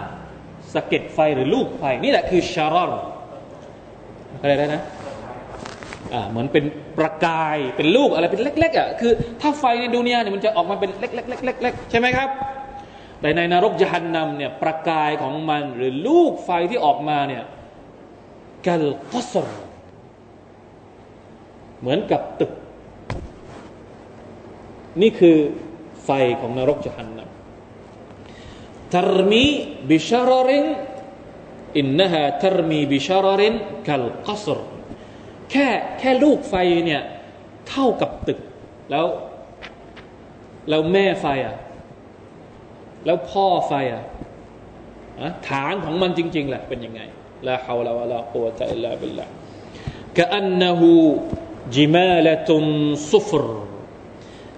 [0.73, 2.91] สเก็ตไฟหรือลูกไฟ นี่แหละคือชารอร
[4.41, 4.81] อะไรได้นะ
[6.13, 6.65] อ่าเหมือนเป็น
[6.97, 12.29] ประกายเป็นลูกอะไรเป็นเล็กๆอะคือถ้าไฟในดุนยาเนี่ยมันจะออกมาเป็นเล็กๆๆๆใช่ไหมครับ
[13.21, 17.43] แต่ในนรกยานนำเนี่ยประกายของมันหรือลูกไฟที่ออกมาเนี่ย
[18.67, 19.47] กัลกัสร
[21.79, 22.51] เหมือนกับตึก
[25.01, 25.37] นี่คือ
[26.09, 27.29] ฟของนรกจะหันนัม
[28.93, 29.45] ทรมี
[29.89, 30.65] บิชารริน
[31.77, 33.53] อินนฮะทรมีบิชารริน
[33.87, 34.59] กัลกัสร
[35.51, 35.67] แค่
[35.99, 37.01] แค่ลูกไฟเนี่ย
[37.69, 38.39] เท่ากับตึก
[38.91, 39.05] แล้ว
[40.69, 41.55] แล้วแม่ไฟอะ
[43.05, 44.03] แล้วพ่อไฟอะ
[45.47, 47.01] ฐานของมันจริง ๆแหละเป็นยังไง
[47.47, 49.31] ลาฮาวลาวะลากุวะตะอิลลาบิลลาห์
[50.17, 50.91] กะอันนะฮู
[51.75, 52.65] จิมาลตุน
[53.11, 53.45] ซุฟร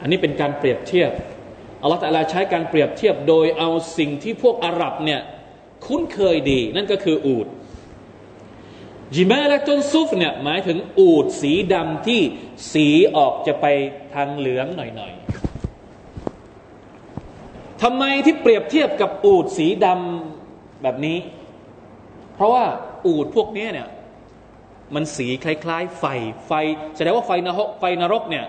[0.01, 1.11] อันนี้เป็นการเปรียบเทียบ
[1.81, 5.21] อัลลอฮฺตะลาใช้การเปรียบเทียบโดยเอาสิ่งที่พวกอาหรับเนี่ย
[5.85, 7.47] คุ้นเคยดี นั่นก็คืออูด
[9.15, 12.21] จิมาและต้นซุฟเนี่ยหมายถึงอูดสีดำที่
[12.73, 13.65] สีออกจะไป
[14.13, 21.17] ทางเหลืองหน่อยๆทำไมที่เปรียบเทียบกับอูดสีดำแบบนี้
[22.35, 22.65] เพราะว่า
[23.05, 23.87] อูดพวกนี้เนี่ย
[24.95, 26.05] มันสีคล้าย ๆ ไฟ
[26.47, 26.51] ไฟ
[26.95, 28.45] แสดงว่าไฟนรกไฟนรกเนี่ย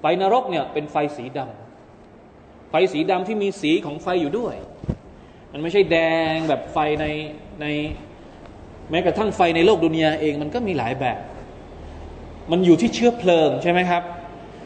[0.00, 1.65] ไฟนรกเนี่ยเป็นไฟสีดำ
[2.70, 4.54] ไฟสีดำที่มีสีของไฟอยู่ด้วย
[5.52, 5.96] มันไม่ใช่แด
[6.34, 7.06] งแบบไฟใน
[7.60, 7.66] ใน
[8.90, 11.18] แม้กระทั่งไฟในโลกดุนยาเองมันก็มีหลายแบบ
[12.50, 14.02] มันอยู่ที่เชื้อเพลิงใช่ไหมครับ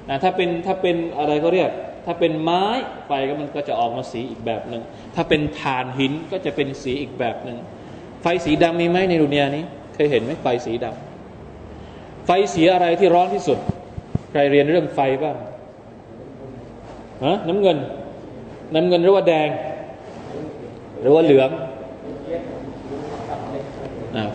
[0.08, 1.70] นะถ้าเป็นถ้าเป็นอะไรก็เรียก
[2.06, 2.64] ถ้าเป็นไม้
[3.06, 4.82] ไฟก็มันก็จะออกมาสีอีกแบบหนึ่ง
[5.14, 7.58] ถ้าเป็นถ่านหินก็จะเป็นสีอีกแบบหนึ่ง
[8.22, 13.58] ไฟสีดำมีไหมในดุนยานี้ เคยเห็นไหมไฟสีดำไฟสีอะไรที่ร้อนที่สุด
[14.30, 15.36] ใครเรียนเรื่องไฟบ้าง
[17.24, 17.78] ฮะน้ำเงิน
[18.74, 19.48] น้ำเงินหรือว่าแดง
[21.00, 21.50] หรือว่าเหลือง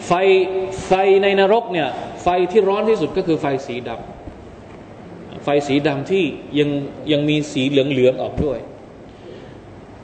[0.06, 0.12] ไฟ
[0.88, 0.92] ไฟ
[1.24, 1.88] ในนรกเนี่ย
[2.24, 6.24] ไฟที่ร้อนที่สุดก็คือไฟสีดำไฟสีดำที่
[6.60, 6.70] ยัง
[7.12, 8.60] ยังมีสีเหลืองเหลืออกด้วย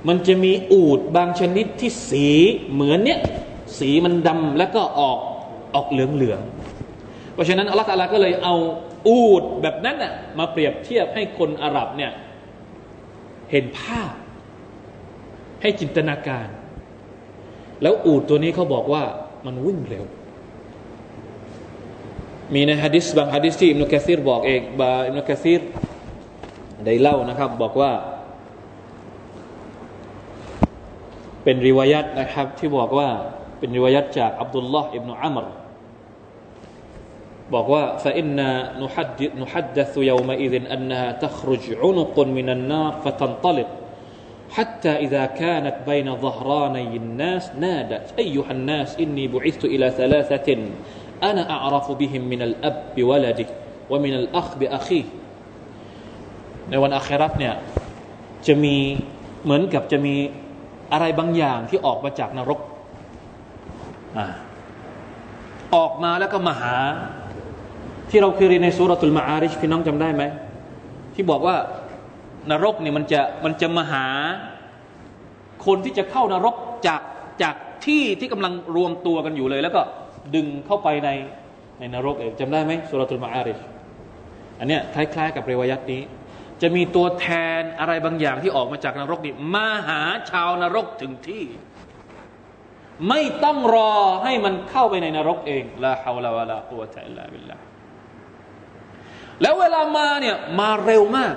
[0.07, 2.27] มันจะมีอูดบางชนิดที่สี
[2.73, 3.19] เหมือนเนี้ย
[3.79, 5.19] สีมันดำแล้วก็ออก
[5.75, 6.39] ออกเหลืองเหลือง
[7.33, 8.55] เพราะฉะนั้นอัลลอฮฺก็เลยเอา
[9.07, 12.11] อูดแบบนั้นน่ะมาเปรียบเทียบให้คนอาหรับเนี่ย
[13.51, 14.13] เห็นภาพ
[15.61, 16.47] ให้จินตนาการ
[17.81, 19.03] แล้วอูดตัวนี้เขาบอกว่า
[19.45, 20.05] มันวิ่งเร็ว
[22.53, 25.61] มีในฮะดิษบางฮะดิษที่อิมนุกะซีรบอกเองบาอิมนุกะซีร
[26.85, 27.91] ได้เล่านะครับ บอกว่า
[31.43, 33.09] เป็นริวายัตนะครับ ที่บอกว่า
[33.59, 35.45] เป็นริวายัตจากอับดุลลอฮ์อิบนุอัมร
[37.54, 38.50] บอกว่า فإنا
[39.42, 43.70] نحدث يومئذ أنها تخرج عنق من النار فتنطلق
[44.50, 50.48] حتى إذا كانت بين ظهراني الناس نادت أيها الناس إني بعثت إلى ثلاثة
[51.22, 53.46] أنا أعرف بهم من الأب بولده
[53.90, 55.06] ومن الأخ بأخيه
[56.70, 57.54] ในวันอาคราตเนี่ย
[58.46, 58.76] จะมี
[59.44, 60.14] เหมือนกับจะมี
[60.92, 62.60] อะไรบางอย่างที่ออกมาจากนรก
[65.74, 66.76] ออกมาแล้วก็มาหา
[68.11, 70.23] ที่เราเคยเรียนในสุรตุลมาอาริชพี่น้องจำได้ไหม
[71.15, 71.55] ที่บอกว่า
[72.51, 74.05] นรกเนี่ยมันจะมันจะมาหา
[75.65, 76.55] คนที่จะเข้านรก
[76.87, 77.01] จาก
[77.43, 79.81] จากที่ที่กำลังรวมตัวกันอยู่เลย แล้วก็
[80.35, 81.09] ดึงเข้าไปใน
[81.79, 83.59] ในนรกเองจำได้ไหมสุรทูลมาอาริช
[84.59, 86.01] อันเนี้ยคล้าย ๆ กับเรวยัตนี้
[86.61, 87.27] จะมีตัวแท
[87.59, 91.43] นอะไรบางอย่างที่ออกมาจากนรกนี่มาหาชาวนรกถึงที่
[93.09, 93.93] ไม่ต้องรอ
[94.23, 97.57] ให้มันเข้าไปในนรกเองลาฮาวลาวะลากุวตะอิลลาบิลลา
[99.41, 101.33] แล้วเวลามาเนี่ยมาเร็วมาก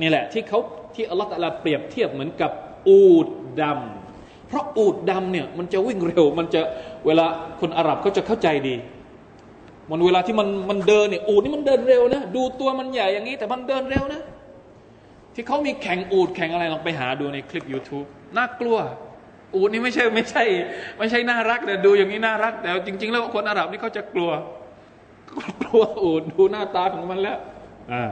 [0.00, 0.60] นี่แหละ ที่เขา
[0.94, 2.50] ที่อัลลอฮฺตะลาเปรียบเทียบเหมือนกับ
[2.88, 3.26] อูด
[3.62, 6.60] ดำเพราะอูดดำเนี่ยมันจะวิ่งเร็ว มันจะ
[7.06, 7.26] เวลา
[7.60, 8.76] คนอาหรับเขาจะเข้าใจดี
[9.90, 14.20] มันเวลาที่มันมันเดินเนี่ยอูดนี่มันเดินเร็วนะดูตัวมันใหญ่อย่างนี้ แต่มันเดินเร็วนะ
[15.34, 18.78] ที่เขามีแข่งอูดแข่งอะไรลองไปหาดูในคลิป YouTube น่ากลัว
[19.54, 20.44] อูดนี่ไม่ใช่ไม่ใช่
[20.98, 24.30] ไม่ใช่น่ารักแต่ดูอย่างนี้น่ารัก แต่จริง ๆ แล้วคนอาหรับนี่เขาจะกลัว
[25.38, 27.38] มักลัวอูดดูหน้าตาของมันแล้ว
[27.92, 28.02] อา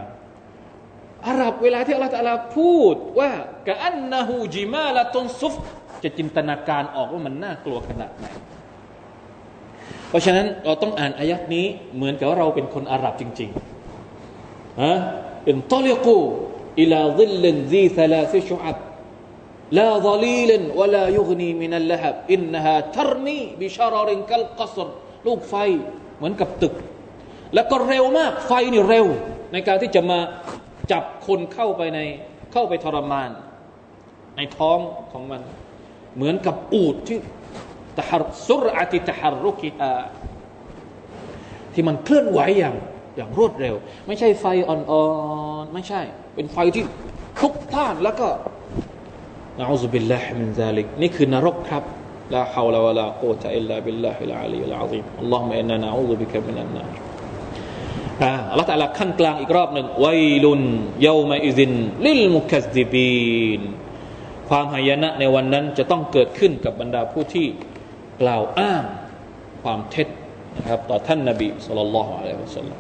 [1.28, 3.30] อาหรับเวลาที่อัลลอฮฺตาลพูดว่า
[3.68, 5.54] กะอันนาฮูจิมาละตนซุฟ
[6.02, 8.24] จะจินตนาการออกว่ามันน่ากลัวขนาดไหน
[10.08, 14.94] เพราะฉะนั้นเราต้องอ่านอายัดนี้เหมือนกับเราเป็นคนอาหรับจริงๆฮะ
[15.48, 18.79] انطلقوا إلى ظل ذي ثلاث شعب
[19.79, 24.88] لا ظليل ولا يغني من اللهب إنها ترمي بشرر كالقصر
[25.26, 25.54] ลูกไฟ
[26.16, 26.74] เหมือนกับตึก
[27.54, 29.07] แล้วก็เร็วมาก ไฟนี่เร็ว
[29.52, 30.18] ในการที่จะมา
[30.92, 32.00] จับคนเข้าไปใน
[32.52, 33.30] เข้าไปทรมาน
[34.37, 34.78] ในท้อง
[35.12, 35.40] ของมัน
[36.16, 37.18] เหมือนกับอูฐที่
[37.98, 39.92] ตะหรสุรอติตะหรุกิอา
[41.74, 42.74] ที่มันเคลื่อนไหวอย่าง
[43.16, 43.74] อย่างรวดเร็ว
[44.07, 45.04] ไม่ใช่ไฟอ่อ
[45.62, 46.00] นๆไม่ใช่
[46.35, 46.85] เป็นไฟที่
[47.40, 48.28] ทุกท่านแล้วก็
[49.61, 51.83] نعوذ بالله من ذلك นี่คือนรกครับ
[52.35, 57.13] لا حول ولا قوة إلا بالله العلي العظيم اللهم إنا نعوذ بك من النار
[58.69, 60.08] ตะลาขั้นกลางอีกรอบหนึ่งไว
[60.43, 60.62] ลุน
[61.04, 61.71] เยามาอิซิน
[62.06, 63.62] ลิลมุคัซดิบีน
[64.49, 67.47] ความหายนะในวันนั้นจะต้องเกิดขึ้นกับบรรดาผู้ที่
[68.21, 68.84] กล่าวอ้าง
[69.63, 70.08] ความเท็จ
[70.58, 72.80] นะครับต่อท่านนบีสุลต่านละฮ์อะลัยฮิวะสัลลัม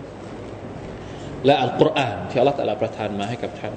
[1.45, 3.73] และอัลกุรอานที่อัลลอฮฺตะลาประทานมาให้กับท่าน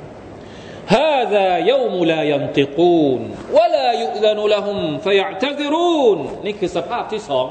[0.99, 3.21] هذا يوم لا ينطقون
[3.57, 7.47] ولا يؤذن لهم فيعتذرون นี่คือสภาพที่สอง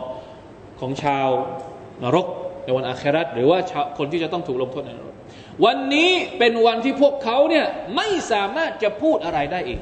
[0.80, 1.30] ของชาว
[2.04, 2.28] นรก
[2.66, 3.59] ในวันอาคราตหรือว่า
[3.98, 5.14] คนที่จะต้องถูกลงโทษในนรก
[5.64, 9.81] วันนี้เป็นวันที่พวกเขาเนี่ยไม่สามารถจะพูดอะไรได้อีก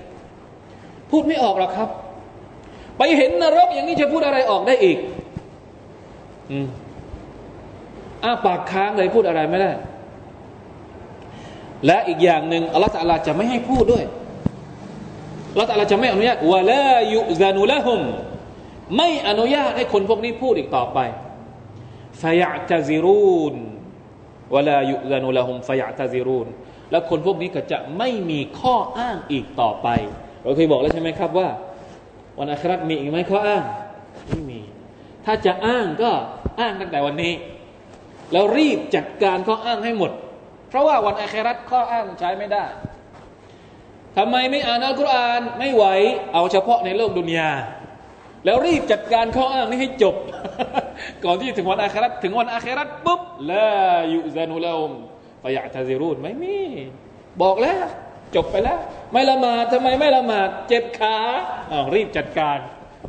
[1.11, 1.89] พูดไม่ออกหรอกครับ
[2.99, 4.99] ไปเห็นนรกอย่างนี้จะพูดอะไรออกได้อีก
[6.51, 6.69] อืม
[8.25, 9.71] อ้าปากค้างเลยพูดอะไรไม่ได้
[11.87, 14.05] และอีกอย่างหนึ่งอัลลอฮฺตะลาจะไม่ให้พูดด้วย
[15.53, 18.01] อัลลอฮฺตะลาจะไม่อนุญาตวะลายุซานุละหุม
[18.97, 20.99] ไม่อนุญาตให้คนพวกนี้พูดอีกต่อไป
[22.23, 23.55] ฟยะตาซิรูน
[24.55, 26.49] วลายุซานุละหุมฟยะตาซิรูน
[26.91, 29.89] แล้วคนพวกนี้ก็จะไม่มีข้ออ้างอีกต่อไป
[30.43, 31.49] เราเคยบอกแล้วใช่ไหมครับว่า
[32.39, 33.65] วันอัครามีอีกไหมข้ออ้าง
[34.29, 34.61] ไม่มี
[35.25, 36.11] ถ้าจะอ้างก็
[36.61, 37.33] อ้างตั้งแต่วันนี้
[38.33, 40.13] แล้วรีบจัดการข้ออ้างให้หมด
[40.69, 42.65] เพราะว่าวันอัคราข้ออ้างใช้ไม่ได้
[44.17, 45.85] ทำไมไม่อ่านอัลกุรอานไม่ไหว
[46.33, 47.51] เอาเฉพาะในโลกดุนยา
[48.45, 50.15] แล้วรีบจัดการข้ออ้างนี้ให้จบ
[51.25, 53.69] ก่อนที่ถึงวันอาคราถึงวันอาคราปุ๊บละ
[54.15, 54.93] ยุซานุลาอม
[55.43, 56.59] ฟยะตาซิรูนไม่มี
[57.43, 57.87] บอกแล้ว
[58.35, 58.79] จบไปแล้ว
[59.13, 61.17] ไม่ละหมาดทำไมไม่ละหมาดเจ็บขา
[61.71, 62.59] อ้าวรีบจัดการ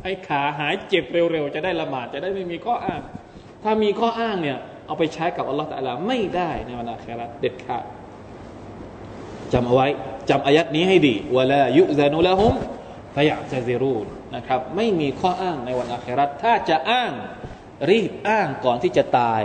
[0.04, 3.00] ให้ขาหายเจ็บเร็วๆ จะได้ละหมาดจะได้ไม่มีข้ออ้าง
[3.62, 7.84] ถ้ามีข้ออ้างเนี่ยเอาไปใช้กับอัลลอฮฺตะลาไม่ได้ในวันอาคราเด็ดขาด
[9.52, 9.88] จำเอาไว้
[10.30, 12.54] จำอายัดนี้ให้ดีวะลายุซานุละหุม
[13.15, 17.11] ฟยะตาซิรูนนะครับไม่มีข้ออ้างในวันอาคราถ้าจะอ้าง
[17.89, 19.41] รีบอ้างก่อนที่จะตาย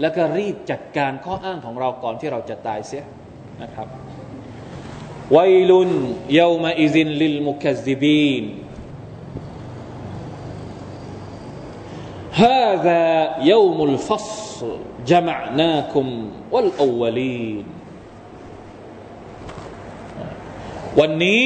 [0.00, 3.04] แล้วก็รีบจัดการข้ออ้างของเราก่อนที่เราจะตายเสีย
[3.62, 3.88] นะครับ
[5.36, 5.90] ววลุน
[6.34, 8.44] เยามาอิซินลิลมุคัซิบีน
[12.44, 13.06] هذا
[13.52, 14.78] يوم الفصل
[15.10, 16.06] جمعناكم
[16.52, 17.64] والأولين
[21.00, 21.44] วันนี้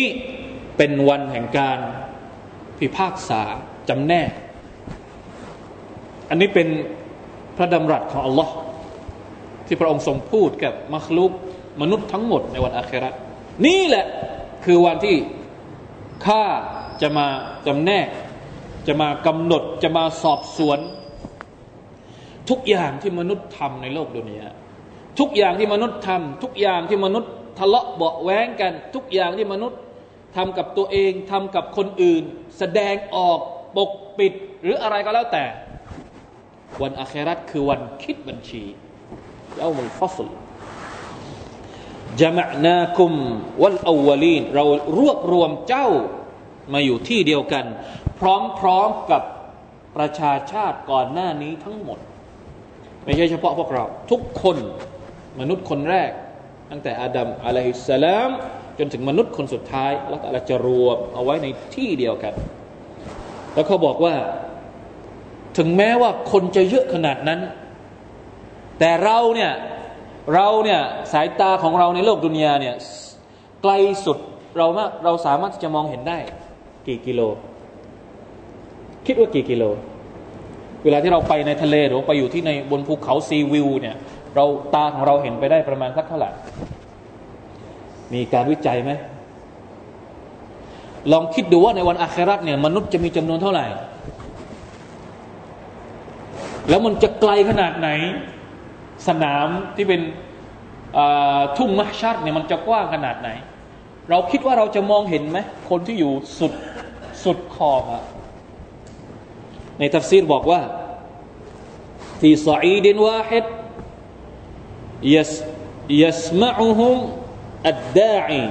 [0.79, 1.79] เป็นวันแห่งการ
[2.79, 3.41] พิพากษา
[3.89, 4.31] จำแนก
[6.29, 6.67] อันนี้เป็น
[7.57, 8.53] พระดำรัสของอัลลอฮ์
[9.65, 11.31] ที่พระองค์ทรงพูดกับมัคลุก
[11.81, 13.09] มนุษย์ทั้งหมดในวันอาครา
[13.65, 14.05] นี่แหละ
[14.65, 15.15] คือวันที่
[16.25, 16.43] ข้า
[17.01, 17.27] จะมา
[17.67, 18.07] จำแนก
[18.87, 20.79] จะมากำหนดจะมาสอบสวน
[22.49, 24.47] ทุกอย่างที่มนุษย์ทำในโลกดุนยา
[25.19, 29.79] ทุกอย่างที่มนุษย์ทำทุกอย่างที่มนุษย์ทะเลาะเบาแว้งกัน ทุกอย่างที่มนุษย์
[30.35, 32.23] ทำกับตัวเองทำกับคนอื่น
[32.57, 33.39] แสดงออก
[33.77, 35.45] ปกปิดหรืออะไรก็แล้วแต่
[36.81, 38.63] วันอาครัตคือวันคิดบัญชี
[39.55, 40.29] เยามุลฟัสล
[42.19, 43.11] จมะนาคุม
[43.63, 44.65] วันอวลีนเรา
[44.99, 45.87] รวบรวมเจ้า
[46.73, 47.65] มาอยู่ที่เดียวกัน
[48.19, 48.21] พ
[48.65, 49.23] ร้อมๆกับ
[49.97, 51.99] ประชาชาติก่อนหน้านี้ทั้งหมด
[53.03, 54.57] ไม่ใช่เฉพาะพวกเรา ทุกคน
[55.39, 56.11] มนุษย์คนแรก
[56.71, 58.29] ตั้งแต่อาดัมอะลัยฮิสสลาม
[58.79, 62.33] จนถึงมนุษย์คนสุดท้ายแล้วแต่ละจะรวมเอาไว้ในที่เดียวกัน
[63.53, 64.13] แล้วเขาบอกว่า
[65.57, 67.39] ถึงแม้ว่าคนจะเยอะขนาดนั้น
[68.79, 69.51] แต่เราเนี่ย
[70.33, 70.81] เราเนี่ย
[71.13, 72.75] สายตาของเราในโลกดุนยาเนี่ย
[73.61, 73.71] ไกล
[74.05, 74.17] สุด
[74.57, 76.17] เรามากเราสามารถจะมองเห็นได้
[76.87, 77.21] กี่กิโล
[79.05, 79.63] คิดว่ากี่กิโล
[80.83, 83.95] เวลาที่เราไปในทะเลหรือไปอยู่ที่ในบนภูเขาซีวิวเนี่ย
[84.35, 86.31] เราตาของเราเห็นไปได้ประมาณสักเท่าไหร่
[88.13, 88.91] มีการวิจัยไหม
[91.11, 93.65] ลองคิดดูว่าในวันอาคราตเนี่ยมนุษย์จะมีจำนวนเท่าไหร่
[96.69, 97.89] แล้วมันจะไกลขนาดไหน
[99.07, 100.01] สนามที่เป็น
[101.57, 103.29] ทุ่งมัชชัดเนี่ยมันจะกว้างขนาดไหน
[104.09, 105.39] เราคิดว่าเราจะมองเห็นไหม
[105.69, 106.53] คนที่อยู่สุด
[107.23, 108.03] สุดขอบอะ
[109.79, 110.61] ในทัฟซีรบอกว่า
[112.21, 113.45] ที่สอีดินวาฮิด
[117.67, 118.41] อัดดาอี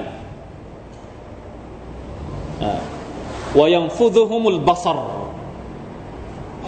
[3.58, 4.98] วายังฟุซุฮุมุลบัสร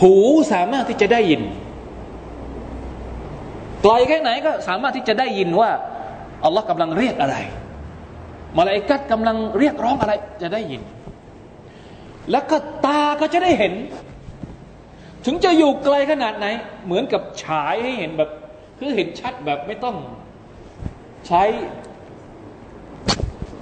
[0.01, 0.15] หู
[0.53, 1.43] สามารถที่จะได้ยิน
[3.83, 5.71] ไกลแค่ไหนก็สามารถที่จะได้ยินว่า
[6.45, 7.37] อัลลอฮ์กำลังเรียกอะไร
[8.59, 10.13] มาลาอิกัดกำลังเรียกร้องอะไร
[10.43, 10.83] จะได้ยิน
[12.31, 13.75] แล้วก็ตาก็จะได้เห็น
[15.25, 16.47] ถึงจะอยู่ไกลขนาดไหน
[16.85, 18.31] เหมือนกับฉายให้เห็นแบบ
[18.79, 19.97] คือเห็นชัดแบบไม่ต้อง
[21.27, 21.43] ใช้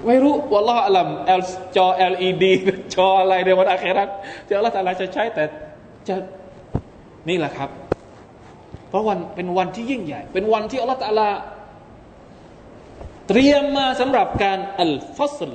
[0.07, 1.41] ไม่รู้ว่าล้ออัลลัมเอล
[1.77, 2.43] จอ LED
[2.95, 4.03] จออะไรในวันอาครา
[4.45, 5.43] ที่อัลลอฮฺตาลาจะใช้แต่
[6.07, 6.15] จะ
[7.29, 7.69] นี่แหละครับ
[8.89, 11.29] เพราะวันเป็นวันที่ยิ่งใหญ่ เป็นวันที่อัลลอฮฺตาลา
[13.27, 15.53] เตรียมมาสำหรับการอัลฟัสล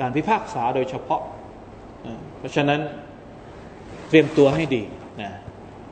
[0.00, 1.22] การพิพากษาโดยเฉพาะ
[2.38, 2.80] เพราะฉะนั้น
[4.08, 4.82] เตรียมตัวให้ดี
[5.20, 5.30] นะ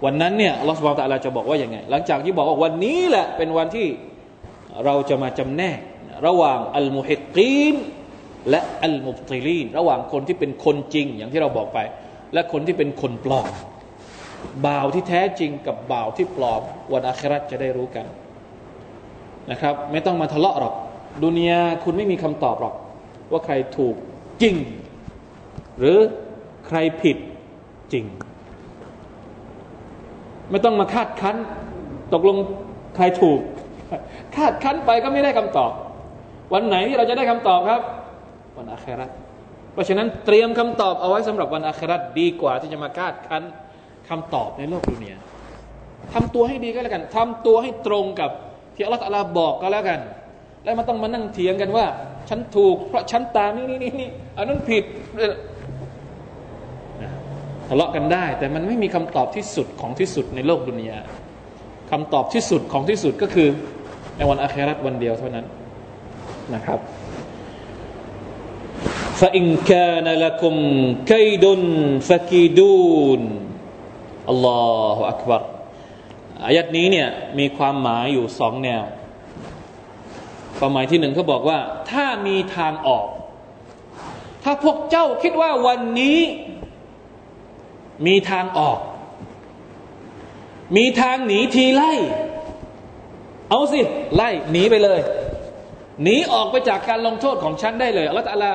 [0.04, 3.86] วันนั้นเนี่ยลอสบอลตะลาจะบอกว่าอย่างไง หลังจากที่บอกว่าวันนี้แหละเป็นวันที่
[4.84, 5.78] เราจะมาจำแนก
[6.26, 7.76] ระหว่างอัลมุฮิกีน
[8.50, 11.78] และอัลมุบติลีนระหว่างคนที่เป็นคนจริง อย่างที่เราบอกไป
[12.34, 13.48] และคนที่เป็นคนปลอม
[14.66, 16.62] บ่าวที่แท้จริงกับบ่าวที่ปลอม
[16.92, 18.06] วันอาคราจะได้รู้กัน
[19.50, 20.74] นะครับ ไม่ต้องมาทะเลาะหรอก
[21.24, 22.74] ดุนยาคุณไม่มีคำตอบหรอก
[23.30, 23.94] ว่าใครถูก
[24.42, 24.56] จริง
[25.78, 25.98] หรือ
[26.66, 27.16] ใครผิด
[27.92, 28.04] จริง
[30.50, 31.36] ไม่ต้องมาคาดคั้น
[32.12, 32.36] ตกลง
[32.96, 33.40] ใครถูก
[34.36, 35.72] คาดคั้นไปก็ไม่ได้คำตอบ
[36.52, 37.80] วันไหนที่เราจะได้คำตอบครับ
[38.58, 39.06] วันอาครา
[39.72, 43.42] เพราะฉะนั้นเตรียมคำตอบเอาไว้สำหรับวันอาคราดีกว่าที่จะมาคาดคั้น
[44.08, 45.18] คำตอบในโลกดุนยา
[46.12, 48.30] ทำตัวให้ดีก็แล้วกันทำตัวให้ตรงกับ
[48.74, 50.00] ที่อัลลอฮฺบอกก็แล้วกัน
[50.64, 51.86] แล้วมันต้องมานั่งเถียงกันว่า
[52.28, 54.84] ฉันถูก เพราะฉันตามนี่นี่นี่นี่อันนั้นผิด
[57.68, 60.98] ทะเลาะกันได้ แต่มันไม่มีคำตอบที่สุดของที่สุดในโลกดุนยา
[61.90, 63.48] คำตอบที่สุดของที่สุดก็คือ
[64.16, 65.46] ในวันอาคราตวันเดียวเท่านั้น
[66.54, 66.80] นะครับ
[69.22, 70.56] فإن كان لكم
[71.06, 71.44] كيد
[72.08, 73.20] فكيدون
[74.32, 75.40] الله أكبر.
[76.46, 78.84] อายัดนี้เนี่ยมีความหมายอยู่สองแนว
[80.58, 81.58] ความหมายที่หนึ่งเขาบอกว่า
[81.90, 83.06] ถ้ามีทางออก
[84.44, 86.20] ถ้าพวกเจ้าคิดว่าวันนี้
[88.06, 88.78] มีทางออก
[90.76, 91.92] มีทางหนีทีไล่
[93.50, 93.80] เอาสิ
[94.14, 95.00] ไล่หนีไปเลย
[96.02, 98.46] หนีออกไปจากการลงโทษของฉันได้เลยอัลลอฮฺ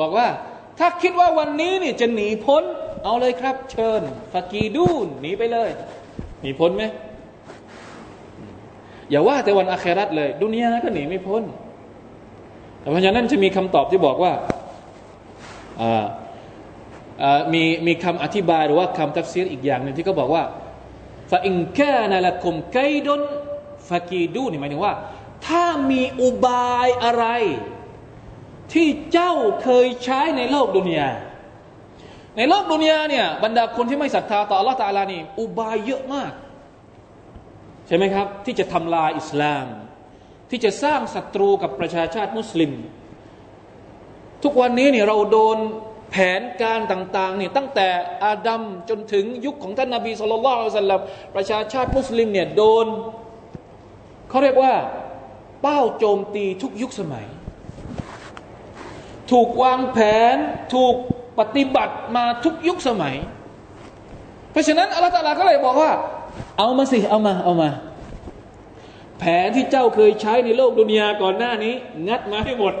[0.00, 0.26] บอกว่า
[0.78, 2.62] ถ้าคิดว่าวันนี้นี่จะหนีพ้น
[3.04, 4.02] เอาเลยครับ เชิญ
[4.32, 5.70] ฟากีดูนหนีไปเลย
[6.42, 6.84] หนีพ้นไหม
[9.10, 11.42] อย่าว่าแต่วันอาคราตเลย ดุนยาก็หนีไม่พ้น
[12.80, 14.32] แต่เพราะฉะนั้นจะมีคำตอบที่บอกว่า
[17.52, 20.42] มีมีคำอธิบายหรือว่าคำทัฟซีรอีกอย่างหนึ่งที่เขาบอกว่า
[21.30, 23.22] ฟาอิงแค่นาละคุมไกดน
[23.88, 24.92] ฟากีดูนี่หมายถึงว่า
[25.46, 27.24] ถ้ามีอุบายอะไร
[28.72, 29.32] ที่เจ้า
[29.62, 31.08] เคยใช้ในโลกดุนยา
[32.36, 36.32] ในโลกดุนยาเนี่ยบรรดาคนที่ไม่ศรัทธาต่ออัลลอฮฺตาลานี่อุบายเยอะมาก
[37.86, 39.66] ใช่ไหมครับ ที่จะทำลายอิสลาม
[40.50, 42.72] ที่จะสร้างศัตรูกับประชาชาติมุสลิม
[44.42, 45.58] ทุกวันนี้เนี่ยเราโดน
[46.10, 47.88] แผนการต่างๆเนี่ยตั้งแต่
[48.24, 51.00] อาดัมจนถึงยุคของท่านนาบีสุลต่านสัลลัม
[51.36, 52.86] ประชาชาติมุสลิมเนี่ยโดน
[54.28, 54.74] เขาเรียกว่า
[55.62, 57.26] เป้าโจมตีทุกยุคสมัย
[59.30, 59.98] ถูกวางแผ
[60.34, 60.36] น
[60.74, 60.94] ถูก
[61.38, 63.16] ปฏิบัติมาทุกยุคสมัย
[64.50, 65.92] เพราะฉะนั้นอัลลอฮฺก็เลยบอกว่า
[66.58, 67.70] เอามาสิเอามาเอามา
[69.18, 71.74] แผนที่เจ้าเคยใช้ในโลกดุนยาก่อนหน้านี้
[72.08, 72.74] งัดมาให้หมด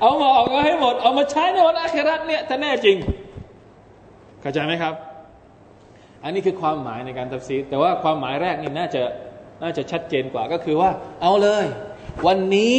[0.00, 2.96] เอามาออกมาให้หมด เอามาใช้ในวันอาคราเนี่ยถ้าแน่จริง
[4.40, 4.94] เข้าใจไหมครับ
[6.22, 9.02] อันนี้คือความหมายในการตัดสินแต่ว่าความหมายแรกนี่น่าจะ
[9.62, 10.90] น่าจะชัดเจนกว่าก็คือว่า
[11.22, 11.66] เอาเลย
[12.26, 12.76] วันนี้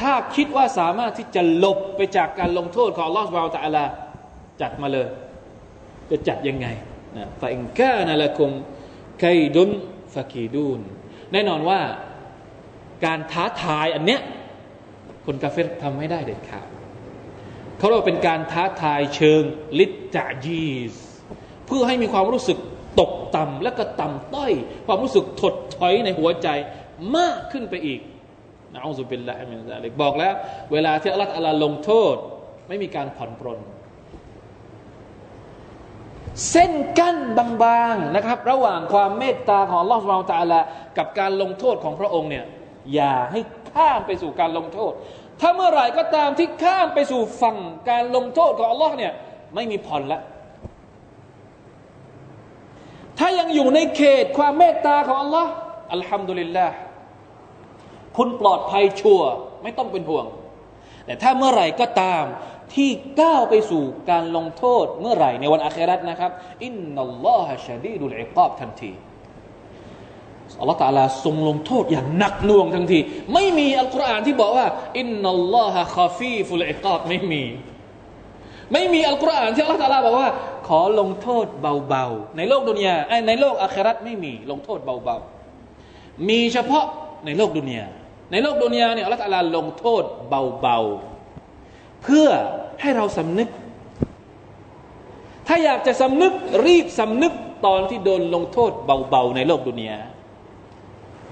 [0.00, 3.84] ถ้าคิดว่าสามารถที่จะหลบไปจากการลงโทษของลอสวาลตะลา
[4.60, 5.08] จัดมาเลย
[6.10, 6.66] จะจัดยังไง
[7.16, 8.50] นะฟาอิงกานะละคุม
[9.20, 9.70] ไกดุน
[10.14, 10.80] ฟากีดูน
[11.32, 11.80] แน่นอนว่า
[13.04, 14.20] การท้าทายอันเนี้ย
[15.26, 16.68] คนกาเฟรทำไม่ได้เด็ดขาด
[17.78, 19.42] เขาเรียกว่าเป็นการท้าทายเชิง
[19.78, 20.94] ลิตจาจีส
[21.66, 22.58] เพื่อให้มีความรู้สึก
[23.00, 24.52] ตกต่ำและก็ต่ำต้อย
[24.86, 26.48] ความรู้สึกถดถอยในหัวใจ
[27.16, 28.00] มากขึ้นไปอีก
[28.72, 30.34] นะอัลลอฮฺบิลละมินซาลิกบอกแล้ว
[30.72, 32.14] เวลาที่อัลลอฮฺลงโทษ
[32.68, 33.60] ไม่มีการผ่อนปรน
[36.50, 40.60] เส้นกั้นบางๆนะครับ ระหว่างความเมตตาของลอสมาตาละ
[40.98, 42.44] กับการลงโทษของพระองค์เนี่ย
[42.94, 43.40] อย่าให้
[43.70, 44.92] ข้ามไปสู่การลงโทษ
[45.40, 47.56] ถ้าเมื่อไหร่ก็ตามที่ข้ามไปสู่ฝั่ง
[47.90, 49.12] การลงโทษของอัลลอฮ์เนี่ย
[49.54, 50.20] ไม่มีผ่อนละ
[53.24, 55.50] ถ้ายังอยู่ในเขตความเมตตาของอัลลอฮ์
[55.94, 56.74] อัลฮัมดุลิลลาห์
[58.16, 59.20] คุณปลอดภัยชัว
[59.62, 60.26] ไม่ต้องเป็นห่วง
[61.06, 62.24] แต่ถ้าเมื่อไหร่ก็ตาม
[62.74, 66.30] ที่ก้าวไปสู่การลงโทษเมื่อไหร่ในวันอาคราตนะครับ
[66.64, 68.92] إن الله شديد العقاب ทันที
[70.60, 72.98] อัลลอฮฺตาลาทรงลงโทษอย่างหนักหน่วงทันที
[73.34, 74.66] ไม่มีอัลกุรอานที่บอกว่า
[74.98, 77.44] إن الله خفيف العقاب ไม่มี
[78.72, 80.28] ไม่มีอัลกุรอานที่อัลลอฮฺตาลาบอกว่า
[80.68, 82.94] ขอลงโทษเบาๆในโลกดุนยา
[83.28, 86.84] ในโลกอาคราตไม่มีลงโทษเบาๆมีเฉพาะ
[87.26, 87.84] ในโลกดุนยา
[88.32, 92.28] ในโลกดุนยาเนี่ยอัลลอฮฺตาลาลงโทษเบาๆเพื่อ
[92.80, 93.48] ให้เราสำนึก
[95.46, 96.32] ถ้าอยากจะสำนึก
[96.66, 97.32] รีบสำนึก
[97.66, 98.72] ตอนที่โดนลงโทษ
[99.10, 99.98] เบาๆในโลกดุนยา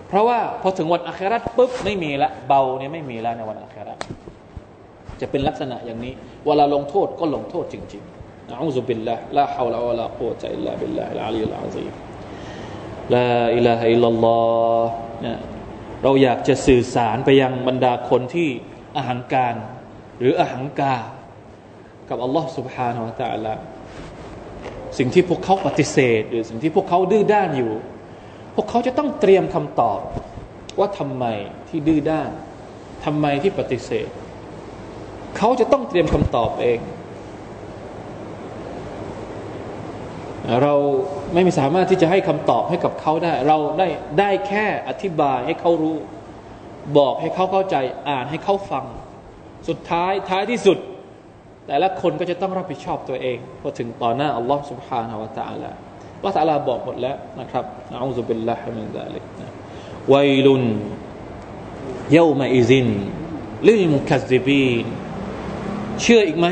[0.09, 3.95] เพราะว่าพอถึงวันอัคราปุ๊บไม่มีละเบาเนี่ยไม่มีละในวันอัครา
[5.22, 6.13] จะเป็นลักษณะอย่างนี้
[6.45, 11.82] เวลาลงโทษก็ลงโทษจริงๆนะอูซุบิลละลาฮาวลาวะลากุวะตะอิลลาบิลลาฮิลอาลีลอาซี
[13.13, 14.39] ลาอิลาฮะอิลลัลลอ
[14.80, 14.89] ฮ์
[15.22, 15.39] เนี่ย
[16.03, 18.49] เราอยากจะสื่อสารไปยังบรรดาคนที่
[18.95, 19.55] อาหังการ
[20.20, 20.95] หรืออาหังกา
[22.09, 23.53] กับอัลลอฮ์ سبحانه และ تعالى
[24.97, 27.74] สิ่งที่พวกเขาปฏิเสธ หรือสิ่งที่พวกเขาดื้อด้านอยู่
[28.55, 29.99] พวกเขาจะต้องเตรียมคำตอบ
[30.80, 31.26] ว่าทำไม
[31.70, 32.30] ที่ดื้อด้าน
[33.05, 34.07] ทำไมที่ปฏิเสธ
[35.38, 36.80] เขาจะต้องเตรียมคำตอบเอง
[40.63, 40.74] เรา
[41.34, 43.88] ไม่มีสามารถที่จะให้คำตอบให้กับเขาได้ เราได้
[44.20, 45.97] ได้แค่อธิบายให้เขารู้
[46.97, 47.76] บอกให้เขาเข้าใจ
[48.09, 48.86] อ่านให้เขาฟัง
[49.68, 50.78] สุดท้ายท้ายที่สุด
[51.68, 55.72] แต่ละคนก็จะต้องรับผิดชอบตัวเองพอถึงต่อหน้าอัลลอฮ์ سبحانه และ تعالى
[56.26, 59.24] ละตาลาบอกหมดแล้วนะครับนะอูซุบิลลาฮิมินซาลิก
[60.13, 60.63] วัยลุน
[62.13, 62.88] เยามาอิซิน
[63.68, 64.86] ลิลมุคัซซิบีน
[66.01, 66.47] เชื่ออีกไหม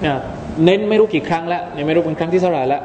[0.00, 0.16] เนี่ย
[0.64, 2.82] เน้นไม่รู้กี่ครั้งแล้วเนี่ยไม่รู้เป็นครั้งที่เท่าไหร่แล้ว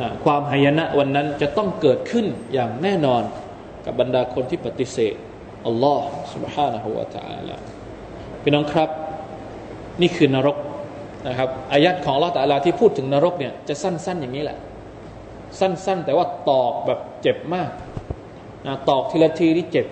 [0.00, 3.22] นะความหายนะวันนั้นจะต้องเกิดขึ้นอย่างแน่นอน
[3.84, 5.14] กับบรรดาคนที่ปฏิเสธ
[5.66, 7.56] อัลลอฮ์ سبحانه และ تعالى
[8.42, 8.88] พี่น้องครับ
[10.00, 10.56] นี่คือนรก
[11.28, 14.58] นะครับอายัดของลอตาลาที่พูดถึงนรกเนี่ยจะสั้นๆอย่างนี้แหละ
[15.60, 17.70] สั้นๆ แต่ว่าตอกแบบเจ็บมาก
[18.66, 19.86] นะตอกทีละทีที่เจ็บ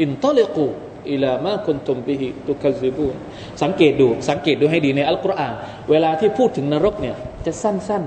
[0.00, 0.66] อินตอเลกู
[1.09, 3.15] อิลามาคุนตุมบิฮิตุคซิบูน
[3.61, 5.53] สังเกตดูสังเกตดูให้ดีในอัลกุรอาน
[5.89, 8.03] เวลาที่พูดถึงนรกเนี่ยจะสั้น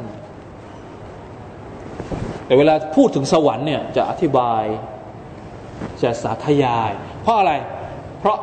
[1.63, 4.65] ๆ แต่เวลาพูดถึงสวรรค์เนี่ยจะอธิบาย
[6.03, 6.91] จะสาธยาย
[7.23, 7.53] เพราะอะไร
[8.21, 8.39] เพราะ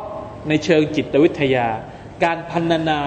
[0.48, 1.66] ในเชิงจิตวิทยา
[2.24, 3.00] การพันนา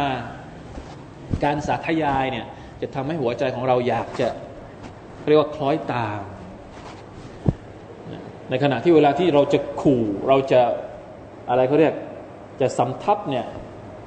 [1.43, 2.45] การสาธยายเนี่ย
[2.81, 4.27] จะทำให้หัวใจของเราอยากจะ
[5.27, 6.19] เรียกว่าคล้อยตาม
[8.49, 10.61] ในขณะที่เวลาที่เราจะขู่เราจะ
[11.50, 11.94] อะไรเขาเรียก
[12.60, 13.44] จะสำทับเนี่ย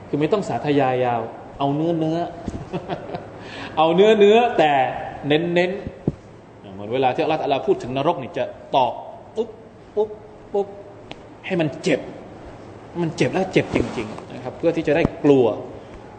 [0.07, 1.21] คือไม่ต้องสาธยายยาว
[1.59, 2.17] เอาเนื้อเนื้อ
[3.77, 4.71] เอาเนื้อเนื้อแต่
[5.27, 5.71] เน้นเน้น
[6.73, 8.43] เหมือนเวลาที่อัลลอฮฺพูดถึงนรกนี่จะ
[8.75, 8.93] ตอก
[9.35, 9.49] ปุ๊บ
[9.95, 10.09] ปุ๊บ
[10.53, 10.67] ปุ๊บ
[11.45, 11.99] ให้มันเจ็บ
[13.01, 15.45] มันเจ็บแล้วเจ็บจริงๆนะครับเพื่อที่จะได้กลัว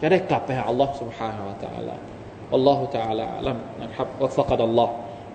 [0.01, 1.97] จะได้กลับไปหาอัลลอฮ์ سبحانه และ تعالى
[2.53, 4.91] والله تعالى أعلم نحب وفقد الله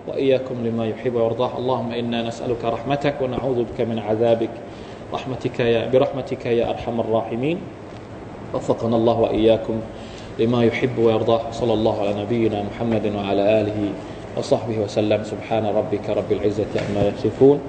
[0.08, 4.54] وإياكم لما يحب ويرضاه اللهم إنا نسألك رحمتك ونعوذ بك من عذابك
[5.13, 7.57] رحمتك يا برحمتك يا أرحم الراحمين.
[8.53, 9.77] وفقنا الله وإياكم
[10.39, 11.51] لما يحب ويرضاه.
[11.51, 13.79] صلى الله على نبينا محمد وعلى آله
[14.37, 15.23] وصحبه وسلم.
[15.23, 17.59] سبحان ربك رب العزة عما يصفون.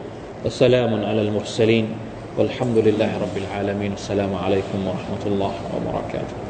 [0.44, 1.86] وسلام على المرسلين.
[2.38, 3.92] والحمد لله رب العالمين.
[3.92, 6.43] السلام عليكم ورحمة الله وبركاته.